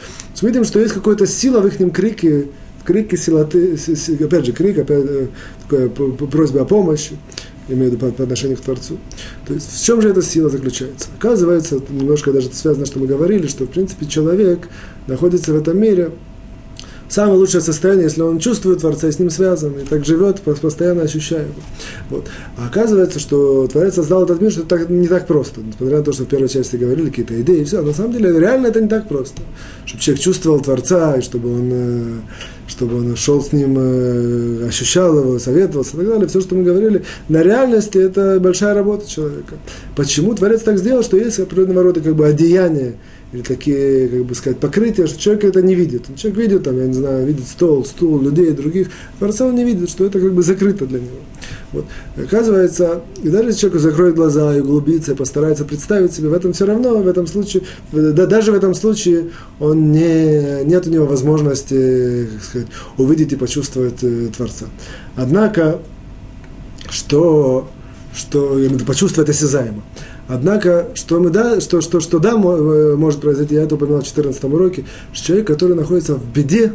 [0.41, 2.47] Мы видим, что есть какая-то сила в их крике,
[2.81, 3.77] в крике силоты,
[4.19, 5.27] опять же, крик, опять э,
[5.67, 7.17] такая просьба о помощи
[7.73, 8.97] имею в виду по, отношению к Творцу.
[9.45, 11.09] То есть в чем же эта сила заключается?
[11.17, 14.67] Оказывается, немножко даже связано, что мы говорили, что в принципе человек
[15.07, 16.11] находится в этом мире
[17.09, 21.01] самое лучшее состояние, если он чувствует Творца и с ним связан, и так живет, постоянно
[21.01, 21.61] ощущая его.
[22.09, 22.27] Вот.
[22.57, 25.61] А оказывается, что Творец создал этот мир, что это так, не так просто.
[25.61, 28.39] Несмотря на то, что в первой части говорили какие-то идеи, и все, на самом деле
[28.39, 29.41] реально это не так просто.
[29.85, 32.19] Чтобы человек чувствовал Творца, и чтобы он э,
[32.69, 36.27] чтобы он шел с ним, э, ощущал его, советовался и так далее.
[36.27, 39.55] Все, что мы говорили, на реальности это большая работа человека.
[39.95, 42.95] Почему Творец так сделал, что есть определенного рода как бы одеяние,
[43.31, 46.05] или такие, как бы сказать, покрытия, что человек это не видит.
[46.15, 48.89] Человек видит, там, я не знаю, видит стол, стул, людей, других.
[49.19, 51.19] Творца он не видит, что это как бы закрыто для него.
[51.71, 51.85] Вот.
[52.17, 56.53] Оказывается, и даже если человек закроет глаза и углубится, и постарается представить себе, в этом
[56.53, 61.05] все равно, в этом случае, да, даже в этом случае он не, нет у него
[61.05, 62.67] возможности, как сказать,
[62.97, 64.65] увидеть и почувствовать э, Творца.
[65.15, 65.79] Однако,
[66.89, 67.69] что,
[68.15, 69.83] что почувствовать осязаемо.
[70.29, 74.05] Однако, что, мы, да, что, что, что да, э, может произойти, я это упоминал в
[74.05, 76.73] 14 уроке, что человек, который находится в беде,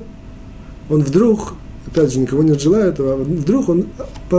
[0.91, 1.55] он вдруг,
[1.87, 3.87] опять же, никого не желает а вдруг он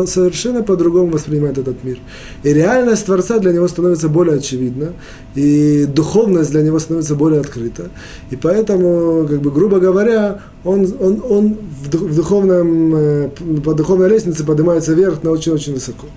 [0.05, 1.97] совершенно по-другому воспринимает этот мир.
[2.43, 4.91] И реальность Творца для него становится более очевидна,
[5.33, 7.91] и духовность для него становится более открыта.
[8.31, 13.29] И поэтому, как бы, грубо говоря, он, он, он в духовном, э,
[13.63, 16.07] по духовной лестнице поднимается вверх на очень-очень высоко.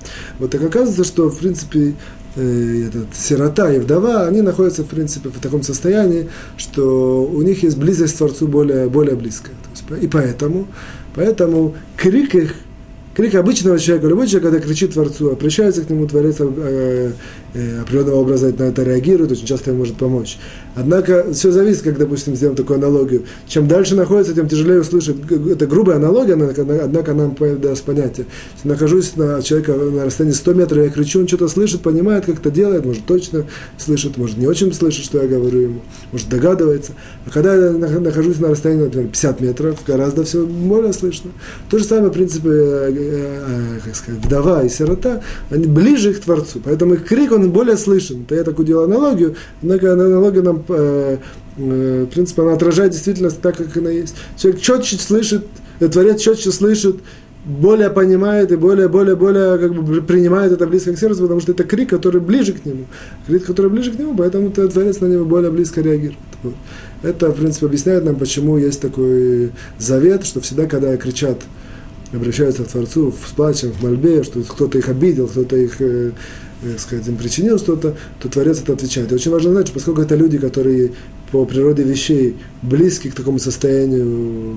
[0.41, 1.95] Вот так оказывается, что, в принципе,
[2.43, 7.77] этот, сирота и вдова, они находятся, в принципе, в таком состоянии, что у них есть
[7.77, 9.55] близость к Творцу более, более близкая.
[9.71, 10.67] Есть, и поэтому,
[11.15, 12.55] поэтому крик их
[13.19, 17.11] крик обычного человека, любой человек, когда кричит Творцу, обращается к нему, Творец э,
[17.53, 20.39] э, определенного образа на это реагирует, очень часто ему может помочь.
[20.77, 23.25] Однако все зависит, как, допустим, сделаем такую аналогию.
[23.49, 25.17] Чем дальше находится, тем тяжелее услышать.
[25.51, 28.27] Это грубая аналогия, однако нам даст понятие.
[28.55, 32.39] Если нахожусь на человека на расстоянии 100 метров, я кричу, он что-то слышит, понимает, как
[32.39, 33.47] это делает, может точно
[33.79, 35.81] слышит, может не очень слышит, что я говорю ему,
[36.13, 36.93] может догадывается.
[37.27, 41.33] А когда я нахожусь на расстоянии, например, 50 метров, гораздо все более слышно.
[41.69, 46.21] То же самое, в принципе, э, Э, как сказать, вдова и сирота, они ближе к
[46.21, 46.61] Творцу.
[46.63, 48.23] Поэтому их крик, он более слышен.
[48.23, 51.19] Это я такую делаю аналогию, однако аналогия нам, э,
[51.57, 54.15] э, в принципе, она отражает действительность так, как она есть.
[54.37, 55.47] Человек четче слышит,
[55.79, 56.97] Творец четче слышит,
[57.45, 61.53] более понимает и более, более, более как бы принимает это близко к сердцу, потому что
[61.53, 62.85] это крик, который ближе к нему.
[63.27, 66.19] Крик, который ближе к нему, поэтому Творец на него более близко реагирует.
[67.03, 71.39] Это, в принципе, объясняет нам, почему есть такой завет, что всегда, когда кричат
[72.13, 76.13] обращаются к Творцу с плачем, в мольбе, что кто-то их обидел, кто-то их, э,
[76.63, 79.13] э, сказать, им причинил что-то, то Творец это отвечает.
[79.13, 80.93] И очень важно знать, что поскольку это люди, которые
[81.31, 84.57] по природе вещей близки к такому состоянию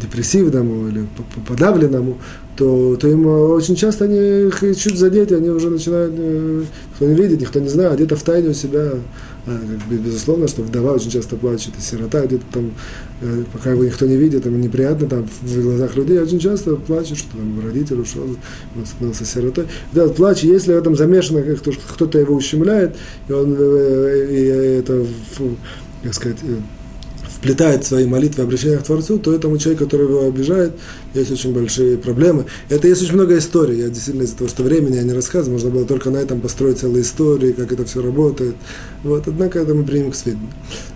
[0.00, 1.06] депрессивному или
[1.46, 2.18] подавленному,
[2.56, 6.64] то, то им очень часто они их чуть задеть, они уже начинают, э,
[6.96, 8.94] кто не видит, никто не знает, где-то в тайне у себя
[9.90, 12.72] безусловно, что вдова очень часто плачет, и сирота где-то там,
[13.20, 17.18] э, пока его никто не видит, ему неприятно там в глазах людей, очень часто плачет,
[17.18, 18.36] что там родитель ушел,
[18.76, 19.66] он становился сиротой.
[19.92, 21.42] Да, плач, если в этом замешано,
[21.94, 22.96] кто-то его ущемляет,
[23.28, 24.44] и он э, и
[24.80, 25.06] это,
[26.02, 26.38] как сказать,
[27.38, 30.72] вплетает свои молитвы и обращения к Творцу, то этому человеку, который его обижает,
[31.14, 32.46] есть очень большие проблемы.
[32.68, 33.78] Это есть очень много историй.
[33.78, 36.78] Я действительно из-за того, что времени я не рассказываю, можно было только на этом построить
[36.78, 38.56] целые истории, как это все работает.
[39.04, 39.28] Вот.
[39.28, 40.50] Однако это мы примем к сведению.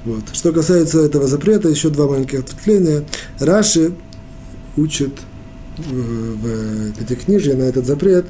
[0.04, 0.24] Вот.
[0.32, 3.04] Что касается этого запрета, еще два маленьких ответвления.
[3.38, 3.92] Раши
[4.76, 5.12] учит
[5.78, 8.26] в Пятикнижье на этот запрет,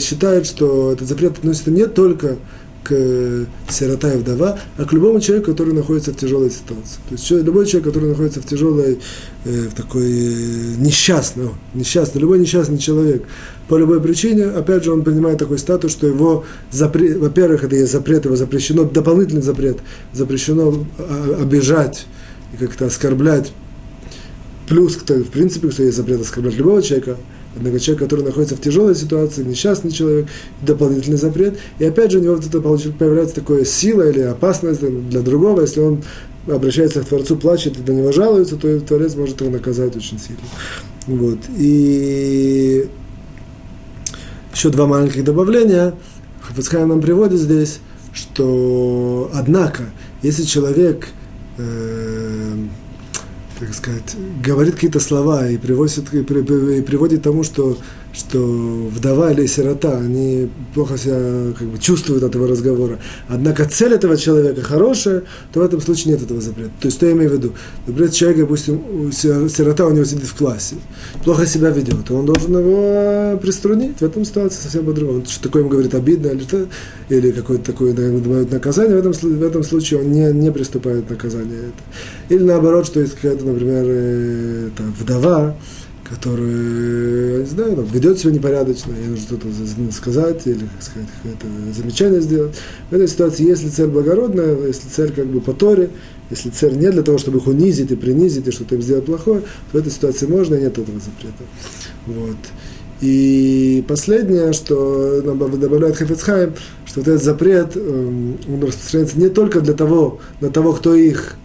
[0.00, 2.36] считает, что этот запрет относится не только
[2.84, 7.00] к сирота и вдова, а к любому человеку, который находится в тяжелой ситуации.
[7.08, 8.98] То есть любой человек, который находится в тяжелой,
[9.44, 13.24] э, в такой э, несчастной, несчастный, любой несчастный человек,
[13.68, 17.92] по любой причине, опять же, он принимает такой статус, что его запрет, во-первых, это есть
[17.92, 19.78] запрет, его запрещено, дополнительный запрет,
[20.14, 22.06] запрещено а, обижать
[22.54, 23.52] и как-то оскорблять.
[24.68, 27.16] Плюс, в принципе, что есть запрет оскорблять любого человека,
[27.56, 30.26] Однако человек, который находится в тяжелой ситуации, несчастный человек,
[30.62, 31.58] дополнительный запрет.
[31.78, 35.80] И опять же у него вот это появляется такая сила или опасность для другого, если
[35.80, 36.02] он
[36.46, 40.40] обращается к Творцу, плачет и до него жалуется, то Творец может его наказать очень сильно.
[41.06, 41.38] Вот.
[41.56, 42.88] И
[44.52, 45.94] еще два маленьких добавления.
[46.42, 47.80] Хафицхайм нам приводит здесь,
[48.12, 49.84] что, однако,
[50.22, 51.08] если человек
[51.58, 52.27] э,
[53.58, 57.78] как сказать, говорит какие-то слова и приводит, и приводит к тому, что
[58.12, 62.98] что вдова или сирота, они плохо себя как бы, чувствуют от этого разговора.
[63.28, 66.70] Однако цель этого человека хорошая, то в этом случае нет этого запрета.
[66.80, 67.52] То есть, что я имею в виду?
[67.86, 70.76] Например, человек, допустим, сирота у него сидит в классе,
[71.24, 73.98] плохо себя ведет, то он должен его приструнить.
[73.98, 75.24] В этом ситуации совсем по-другому.
[75.26, 76.66] Что такое ему говорит обидно или, что,
[77.08, 81.10] или какое-то такое думают, наказание, в этом, в этом случае он не, не приступает к
[81.10, 81.72] наказанию.
[82.28, 85.56] Или наоборот, что есть какая-то, например, э, там, вдова,
[86.08, 89.46] который, не знаю, там, ведет себя непорядочно, ей нужно что-то
[89.92, 92.54] сказать или, как сказать, какое-то замечание сделать.
[92.90, 95.90] В этой ситуации, если цель благородная, если цель как бы по Торе,
[96.30, 99.40] если цель не для того, чтобы их унизить и принизить, и что-то им сделать плохое,
[99.40, 101.44] то в этой ситуации можно, и нет этого запрета.
[102.06, 102.36] Вот.
[103.00, 106.54] И последнее, что добавляет Хафицхайм,
[106.84, 111.36] что вот этот запрет, эм, он распространяется не только для того, на того, кто их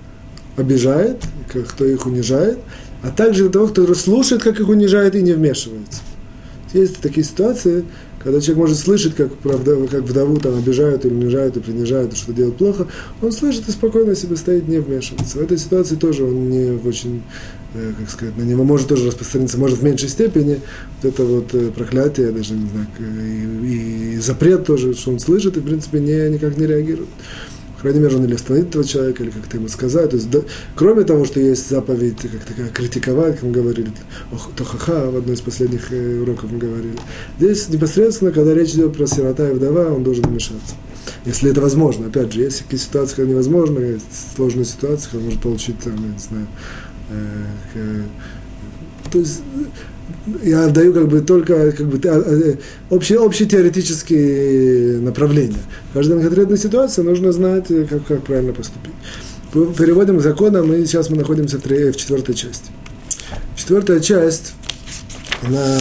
[0.55, 2.59] обижает, кто их унижает,
[3.03, 6.01] а также для того, кто слушает, как их унижает и не вмешивается.
[6.73, 7.85] Есть такие ситуации,
[8.23, 12.15] когда человек может слышать, как, правда, как вдову там обижают или унижают, и принижают, и
[12.15, 12.87] что делают плохо,
[13.21, 15.37] он слышит и спокойно себе стоит, не вмешивается.
[15.37, 17.21] В этой ситуации тоже он не очень,
[17.75, 20.61] э, как сказать, на него может тоже распространиться, может в меньшей степени
[21.01, 25.57] вот это вот э, проклятие, даже не знаю, и, и запрет тоже, что он слышит
[25.57, 27.09] и, в принципе, не, никак не реагирует
[27.83, 30.09] крайней мере, он или остановить этого человека, или как-то ему сказать.
[30.09, 30.39] То есть, да,
[30.75, 33.91] кроме того, что есть заповедь, как такая, критиковать, как мы говорили,
[34.55, 36.97] тохаха, в одной из последних э, уроков мы говорили.
[37.39, 40.75] Здесь непосредственно, когда речь идет про сирота и вдова, он должен вмешаться.
[41.25, 42.07] Если это возможно.
[42.07, 46.13] Опять же, есть какие ситуации, когда невозможно, есть сложные ситуации, когда может получить, там, я
[46.13, 46.47] не знаю,
[47.11, 48.03] э, э,
[49.11, 49.41] то есть
[50.43, 52.55] я даю как бы только как бы, э,
[52.89, 55.59] общие, общие теоретические направления.
[55.91, 58.93] В каждой конкретной ситуации нужно знать, э, как, как правильно поступить.
[59.51, 62.71] Переводим закона, мы сейчас мы находимся в, три, в четвертой части.
[63.55, 64.53] Четвертая часть,
[65.43, 65.77] она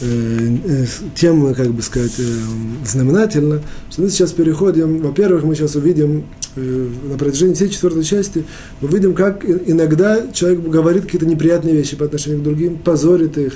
[0.00, 2.38] э, э, тем, как бы сказать, э,
[2.86, 6.26] знаменательна, что мы сейчас переходим, во-первых, мы сейчас увидим
[6.56, 8.44] на протяжении всей четвертой части
[8.80, 13.54] мы видим, как иногда человек говорит какие-то неприятные вещи по отношению к другим, позорит их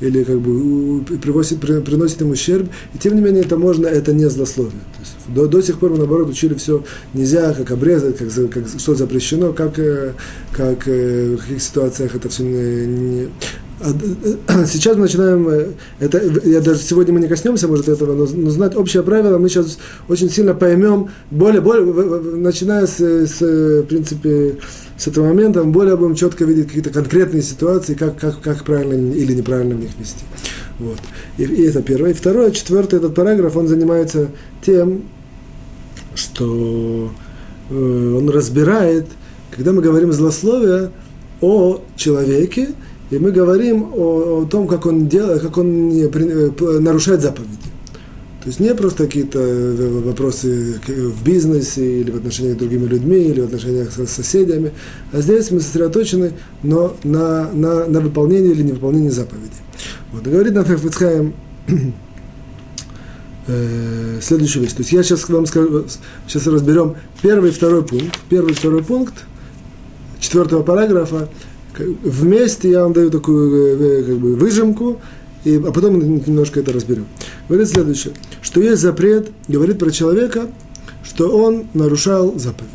[0.00, 4.28] или как бы привозит, приносит им ущерб, и тем не менее это можно, это не
[4.28, 4.72] злословие.
[4.72, 6.84] То есть, до, до сих пор мы наоборот учили все
[7.14, 10.12] нельзя, как обрезать, как, как, что запрещено, как, э,
[10.52, 13.28] как э, в каких ситуациях это все не, не э,
[14.66, 15.68] сейчас мы начинаем, э,
[16.00, 19.48] это, я даже сегодня мы не коснемся, может, этого, но, но знать общее правило мы
[19.48, 21.84] сейчас очень сильно поймем, более, более,
[22.36, 24.56] начиная с, с, в принципе,
[24.96, 29.14] с этого момента, мы более будем четко видеть какие-то конкретные ситуации, как, как, как правильно
[29.14, 30.24] или неправильно в них вести.
[30.80, 30.98] Вот.
[31.36, 32.10] И, и это первое.
[32.10, 35.04] И второе, четвертый этот параграф, он занимается тем,
[36.16, 37.12] что
[37.70, 39.06] э, он разбирает,
[39.54, 40.90] когда мы говорим злословие
[41.40, 42.70] о человеке,
[43.10, 47.56] и мы говорим о, о том, как он, делает, как он не, э, нарушает заповеди.
[48.42, 53.16] То есть не просто какие-то э, вопросы в бизнесе или в отношениях с другими людьми,
[53.16, 54.72] или в отношениях с соседями,
[55.12, 56.32] а здесь мы сосредоточены
[56.62, 59.52] но на, на, на выполнении или невыполнении заповедей.
[60.12, 61.32] Вот, и говорит Нафех Вицхаем
[63.46, 64.74] э, следующую вещь.
[64.74, 65.86] То есть я сейчас вам скажу,
[66.26, 68.18] сейчас разберем первый и второй пункт.
[68.28, 69.14] Первый и второй пункт
[70.20, 71.30] четвертого параграфа–
[71.78, 75.00] вместе я вам даю такую э, как бы, выжимку,
[75.44, 77.06] и, а потом немножко это разберем.
[77.48, 80.48] Говорит следующее, что есть запрет, говорит про человека,
[81.04, 82.72] что он нарушал заповеди.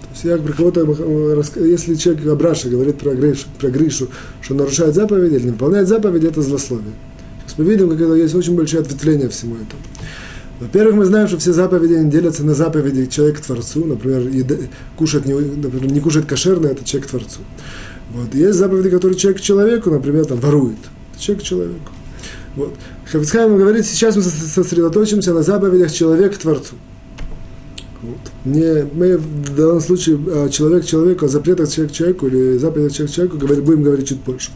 [0.00, 4.08] То есть я про кого-то, э, если человек Абраша говорит про Гришу, про Гришу,
[4.40, 6.92] что нарушает заповеди или не выполняет заповеди, это злословие.
[7.44, 9.82] Сейчас мы видим, как это есть очень большое ответвление всему этому.
[10.58, 13.84] Во-первых, мы знаем, что все заповеди делятся на заповеди человека к Творцу.
[13.84, 14.22] Например,
[14.96, 17.40] кушать не, например, не кушать кошерно– это человек к Творцу.
[18.12, 18.34] Вот.
[18.34, 20.78] Есть заповеди, которые человек человеку, например, там, ворует.
[21.18, 21.92] Человек человеку.
[22.54, 22.74] Вот.
[23.10, 26.74] Хафицхайм говорит, сейчас мы сосредоточимся на заповедях человек к Творцу.
[28.02, 28.18] Вот.
[28.44, 33.14] Не, мы в данном случае а, человек человеку, о запретах человек человеку или заповедях человек
[33.14, 34.50] человеку будем говорить чуть больше.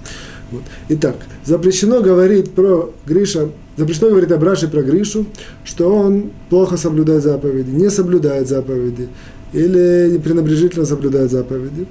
[0.50, 0.62] Вот.
[0.88, 5.26] Итак, запрещено говорить про Гриша, запрещено говорить о Браше про Гришу,
[5.64, 9.08] что он плохо соблюдает заповеди, не соблюдает заповеди
[9.52, 11.86] или пренебрежительно соблюдает заповеди.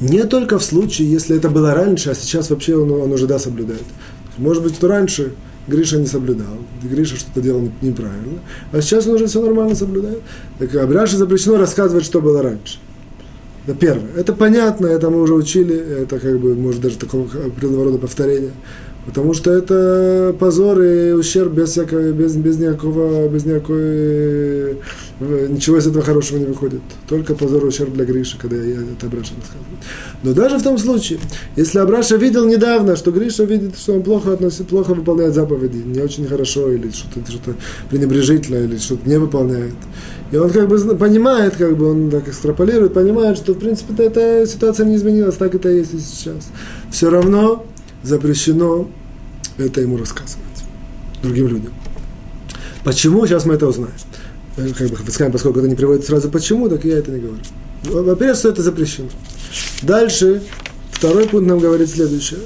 [0.00, 3.38] Не только в случае, если это было раньше, а сейчас вообще он, он уже да
[3.38, 3.84] соблюдает.
[4.38, 5.34] Может быть, что раньше
[5.66, 8.40] Гриша не соблюдал, Гриша что-то делал неправильно,
[8.72, 10.20] а сейчас он уже все нормально соблюдает.
[10.58, 12.78] Так а Браше запрещено рассказывать, что было раньше.
[13.66, 14.10] Это первое.
[14.14, 18.52] Это понятно, это мы уже учили, это как бы, может, даже такого определенного рода повторения.
[19.06, 25.76] Потому что это позор и ущерб без, всякого, без, без, никакого, без никакой, э, ничего
[25.76, 26.80] из этого хорошего не выходит.
[27.06, 29.78] Только позор и ущерб для Гриши, когда я это Абраша рассказываю.
[30.22, 31.18] Но даже в том случае,
[31.54, 36.00] если Абраша видел недавно, что Гриша видит, что он плохо относится, плохо выполняет заповеди, не
[36.00, 37.54] очень хорошо, или что-то что
[37.90, 39.74] пренебрежительно, или что-то не выполняет,
[40.32, 44.46] и он как бы понимает, как бы он так экстраполирует, понимает, что в принципе эта
[44.46, 46.48] ситуация не изменилась, так это есть и сейчас.
[46.90, 47.66] Все равно
[48.04, 48.88] запрещено
[49.58, 50.44] это ему рассказывать
[51.22, 51.72] другим людям.
[52.84, 53.26] Почему?
[53.26, 53.94] Сейчас мы это узнаем.
[54.56, 57.40] Э, как бы скажем, поскольку это не приводит сразу почему, так я это не говорю.
[57.84, 59.08] Во-первых, что это запрещено.
[59.82, 60.42] Дальше,
[60.90, 62.40] второй пункт нам говорит следующее,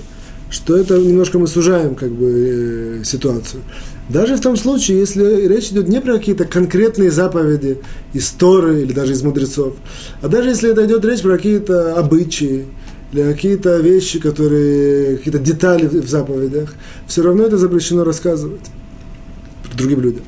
[0.51, 3.63] что это немножко мы сужаем как бы э, ситуацию.
[4.09, 7.79] Даже в том случае, если речь идет не про какие-то конкретные заповеди
[8.15, 9.75] из Торы или даже из мудрецов,
[10.23, 12.67] а даже если это идет речь про какие-то обычаи,
[13.13, 16.75] какие-то вещи, которые, какие-то детали в заповедях,
[17.07, 18.61] все равно это запрещено рассказывать
[19.77, 20.23] другим людям.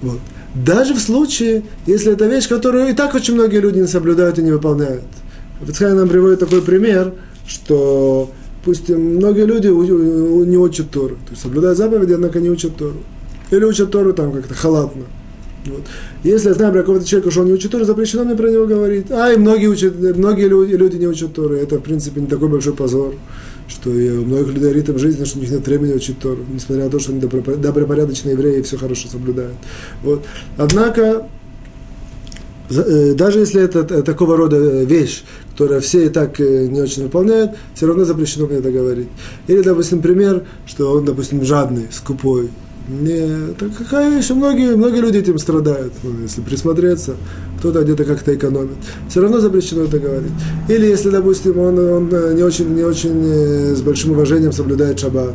[0.00, 0.18] Вот.
[0.54, 4.42] Даже в случае, если это вещь, которую и так очень многие люди не соблюдают и
[4.42, 5.04] не выполняют.
[5.60, 7.14] Вицхай нам приводит такой пример,
[7.46, 8.30] что
[8.64, 12.96] пусть многие люди не учат Тору, то есть соблюдают заповеди, однако не учат Тору.
[13.50, 15.04] Или учат Тору там как-то халатно.
[15.66, 15.82] Вот.
[16.24, 18.66] Если я знаю про какого-то человека, что он не учит Тору, запрещено мне про него
[18.66, 19.06] говорить.
[19.10, 21.54] А, и многие, учат, многие люди, люди не учат Тору.
[21.54, 23.14] Это, в принципе, не такой большой позор,
[23.68, 26.84] что я, у многих людей ритм жизни, что у них нет времени учить Тору, несмотря
[26.84, 29.54] на то, что они добропорядочные евреи и все хорошо соблюдают.
[30.02, 30.24] Вот.
[30.56, 31.28] Однако,
[32.70, 37.52] э, даже если это такого рода вещь, которая все и так э, не очень выполняют,
[37.74, 39.08] все равно запрещено мне это говорить.
[39.46, 42.50] Или, допустим, пример, что он, допустим, жадный, скупой,
[42.88, 47.14] не, какая вещь, многие, многие люди этим страдают, ну, если присмотреться,
[47.58, 48.76] кто-то где-то как-то экономит.
[49.08, 50.32] Все равно запрещено это говорить.
[50.68, 54.98] Или если, допустим, он, он э, не очень, не очень э, с большим уважением соблюдает
[54.98, 55.34] шаббат,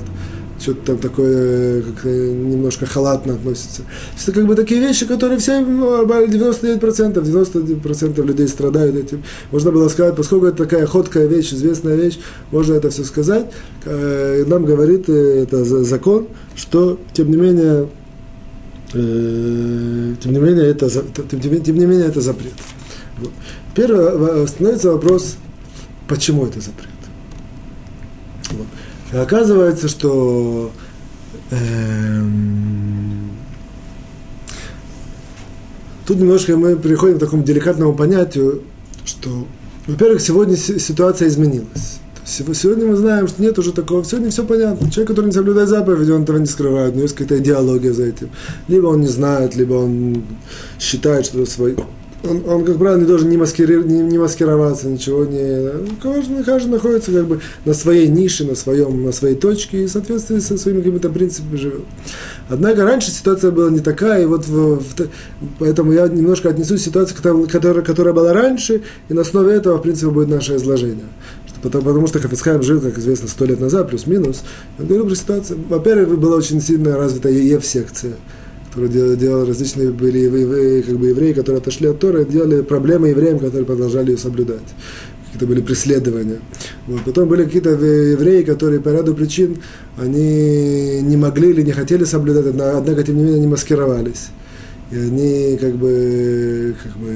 [0.60, 3.84] что-то там такое как немножко халатно относится.
[4.22, 9.24] Это как бы такие вещи, которые все, 99%, 90% людей страдают этим.
[9.52, 12.20] Можно было сказать, поскольку это такая ходкая вещь, известная вещь,
[12.52, 13.46] можно это все сказать.
[13.86, 17.90] Э, нам говорит э, это закон, что, тем не менее,
[18.94, 22.54] э, тем не менее, это, тем, тем не менее, это запрет.
[23.20, 23.32] Вот.
[23.74, 23.92] Теперь
[24.48, 25.38] становится вопрос,
[26.08, 26.90] почему это запрет.
[28.52, 28.68] Вот.
[29.14, 30.72] Оказывается, что
[31.52, 33.32] эм,
[36.06, 38.64] тут немножко мы переходим к такому деликатному понятию,
[39.06, 39.48] что,
[39.88, 42.00] во-первых, сегодня ситуация изменилась.
[42.26, 44.04] Сегодня мы знаем, что нет уже такого.
[44.04, 44.92] Сегодня все понятно.
[44.92, 46.94] Человек, который не соблюдает заповеди, он этого не скрывает.
[46.94, 48.30] Него есть какая-то идеология за этим.
[48.68, 50.24] Либо он не знает, либо он
[50.78, 51.78] считает, что это свое
[52.24, 55.70] он, он, как правило, не должен не, маскири, не, не маскироваться, ничего не...
[56.02, 59.92] Каждый, каждый находится как бы на своей нише, на, своем, на своей точке и в
[59.92, 61.84] соответствии со своими какими-то принципами живет.
[62.50, 65.10] Однако раньше ситуация была не такая, и вот в, в,
[65.60, 70.10] поэтому я немножко отнесу ситуацию, которая, которая, была раньше, и на основе этого, в принципе,
[70.10, 71.06] будет наше изложение.
[71.62, 74.44] Потому, потому что Хафицхайм жил, как известно, сто лет назад, плюс-минус.
[74.80, 75.60] Я говорю про ситуацию.
[75.70, 78.14] Во-первых, была очень сильно развита ЕФ-секция
[78.86, 84.12] делали различные были как бы евреи, которые отошли от Торы, делали проблемы евреям, которые продолжали
[84.12, 84.62] ее соблюдать.
[85.26, 86.40] Какие-то были преследования.
[86.86, 87.02] Вот.
[87.04, 89.58] Потом были какие-то евреи, которые по ряду причин
[89.98, 94.28] они не могли или не хотели соблюдать, однако, тем не менее, они маскировались.
[94.92, 97.16] И они как бы, как бы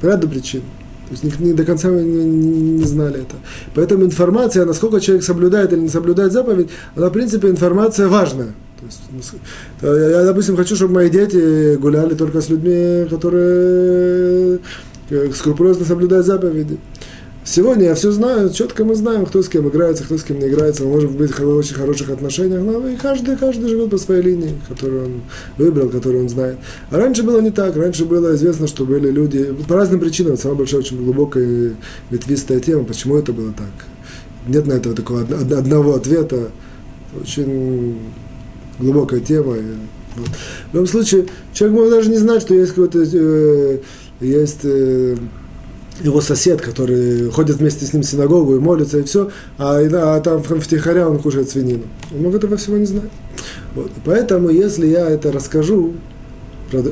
[0.00, 0.62] по ряду причин.
[1.10, 3.34] То есть не, до конца не, не знали это.
[3.74, 8.54] Поэтому информация, насколько человек соблюдает или не соблюдает заповедь, она, в принципе, информация важная.
[8.80, 9.00] То есть,
[9.82, 14.58] ну, я, допустим, хочу, чтобы мои дети гуляли только с людьми, которые
[15.10, 16.78] э, скрупулезно соблюдают заповеди.
[17.42, 20.48] Сегодня я все знаю, четко мы знаем, кто с кем играется, кто с кем не
[20.48, 20.84] играется.
[20.84, 24.60] Мы можем быть в очень хороших отношениях, но и каждый, каждый живет по своей линии,
[24.68, 25.22] которую он
[25.56, 26.58] выбрал, которую он знает.
[26.90, 27.76] А раньше было не так.
[27.76, 30.36] Раньше было известно, что были люди по разным причинам.
[30.36, 31.74] Самая большая, очень глубокая
[32.10, 33.86] ветвистая тема, почему это было так.
[34.46, 36.50] Нет на этого такого одного ответа.
[37.20, 37.96] Очень
[38.80, 39.56] глубокая тема.
[40.16, 40.28] Вот.
[40.70, 43.78] В любом случае, человек может даже не знать, что есть какой-то э,
[44.20, 45.16] есть э,
[46.02, 50.20] его сосед, который ходит вместе с ним в синагогу и молится, и все, а, а
[50.20, 51.84] там в втихаря он кушает свинину.
[52.12, 53.10] Он мог этого всего не знать.
[53.74, 53.90] Вот.
[54.04, 55.94] Поэтому, если я это расскажу,
[56.70, 56.82] то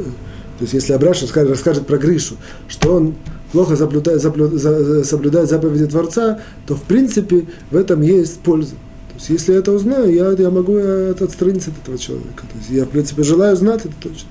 [0.61, 2.37] есть если Абраш расскажет, расскажет про Гришу,
[2.69, 3.15] что он
[3.53, 8.75] плохо соблюдает, соблюдает заповеди Творца, то в принципе в этом есть польза
[9.19, 12.45] есть, если я это узнаю, я, я могу отстраниться от этого человека.
[12.51, 14.29] То есть, я, в принципе, желаю знать это точно.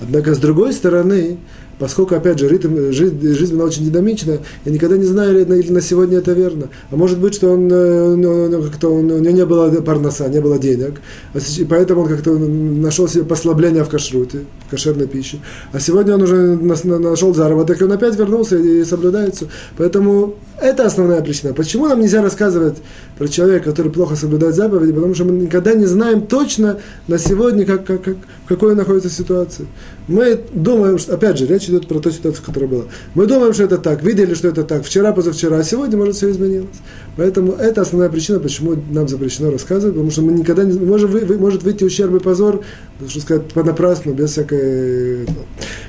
[0.00, 1.38] Однако, с другой стороны,
[1.78, 5.54] поскольку, опять же, ритм, жизнь, жизнь была очень динамичная, я никогда не знаю, или на,
[5.54, 6.68] или на сегодня это верно.
[6.90, 10.40] А может быть, что он, э, ну, как-то он, у него не было парноса, не
[10.40, 11.00] было денег,
[11.34, 15.38] а и поэтому он как-то нашел себе послабление в кашруте, в кошерной пище.
[15.72, 19.46] А сегодня он уже нашел заработок, и он опять вернулся и соблюдает все.
[19.76, 21.54] Поэтому это основная причина.
[21.54, 22.76] Почему нам нельзя рассказывать
[23.16, 24.92] про человека, который плохо соблюдает заповеди?
[24.92, 29.08] Потому что мы никогда не знаем точно на сегодня, как, как, как, в какой находится
[29.08, 29.66] ситуация.
[30.08, 32.84] Мы думаем, что, опять же, речь идет про ту ситуацию, которая была.
[33.14, 36.30] Мы думаем, что это так, видели, что это так, вчера, позавчера, а сегодня, может, все
[36.30, 36.68] изменилось.
[37.16, 41.38] Поэтому это основная причина, почему нам запрещено рассказывать, потому что мы никогда не можем, вы,
[41.38, 42.62] может выйти ущерб и позор,
[43.06, 45.26] что сказать, понапрасну, без всякой...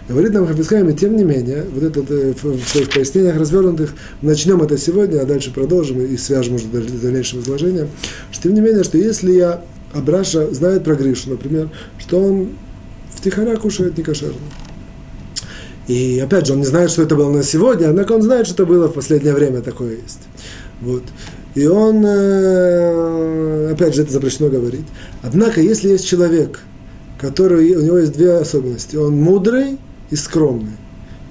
[0.10, 3.94] Говорит нам Хафицхайм, и тем не менее, вот это э, в своих пояснениях развернутых,
[4.24, 7.90] начнем это сегодня, а дальше продолжим и свяжем уже дальнейшим изложением,
[8.32, 12.50] что тем не менее, что если я Абраша знает про Гришу, например, что он
[13.16, 14.40] втихаря кушает некошерно.
[15.88, 18.64] И опять же, он не знает, что это было на сегодня, однако он знает, что
[18.64, 20.22] это было в последнее время, такое есть.
[20.82, 21.04] Вот.
[21.54, 24.86] И он, э, опять же, это запрещено говорить.
[25.22, 26.62] Однако, если есть человек,
[27.20, 29.78] который, у него есть две особенности, он мудрый
[30.10, 30.78] и скромный.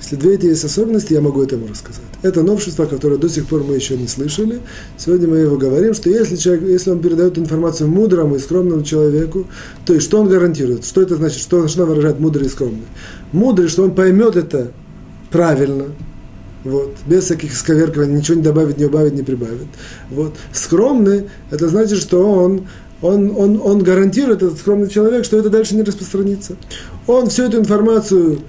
[0.00, 2.04] Если две эти есть особенности, я могу это ему рассказать.
[2.22, 4.60] Это новшество, которое до сих пор мы еще не слышали.
[4.96, 9.46] Сегодня мы его говорим, что если, человек, если он передает информацию мудрому и скромному человеку,
[9.84, 10.84] то есть что он гарантирует?
[10.84, 11.40] Что это значит?
[11.40, 12.86] Что, что выражает мудрый и скромный?
[13.32, 14.70] Мудрый, что он поймет это
[15.30, 15.86] правильно,
[16.62, 19.66] вот, без всяких исковеркований, ничего не добавит, не убавит, не прибавит.
[20.10, 20.34] Вот.
[20.52, 22.66] Скромный, это значит, что он
[23.00, 26.56] он, он, он гарантирует, этот скромный человек, что это дальше не распространится.
[27.06, 28.40] Он всю эту информацию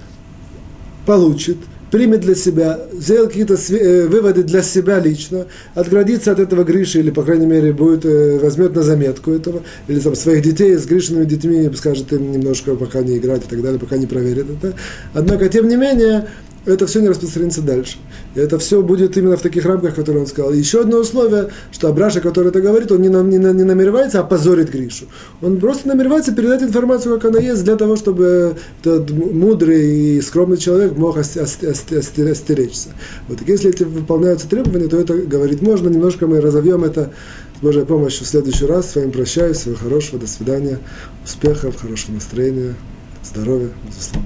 [1.10, 1.56] получит,
[1.90, 7.10] примет для себя, сделает какие-то э, выводы для себя лично, отградится от этого Гриши, или,
[7.10, 11.24] по крайней мере, будет, э, возьмет на заметку этого, или там своих детей с Гришиными
[11.24, 14.76] детьми скажет им немножко пока не играть и так далее, пока не проверит это.
[15.12, 16.28] Однако, тем не менее,
[16.66, 17.98] это все не распространится дальше.
[18.34, 20.52] Это все будет именно в таких рамках, которые он сказал.
[20.52, 25.06] Еще одно условие, что Абраша, который это говорит, он не, не, не намеревается опозорить Гришу.
[25.40, 30.58] Он просто намеревается передать информацию, как она есть, для того, чтобы этот мудрый и скромный
[30.58, 32.88] человек мог остеречься.
[33.28, 33.38] Вот.
[33.46, 35.88] Если эти выполняются требования, то это говорить можно.
[35.88, 37.10] Немножко мы разовьем это
[37.58, 38.90] с Божьей помощью в следующий раз.
[38.90, 39.58] С вами прощаюсь.
[39.58, 40.20] Всего хорошего.
[40.20, 40.78] До свидания.
[41.24, 42.74] Успехов, хорошего настроения,
[43.22, 43.70] здоровья.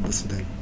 [0.06, 0.53] До свидания.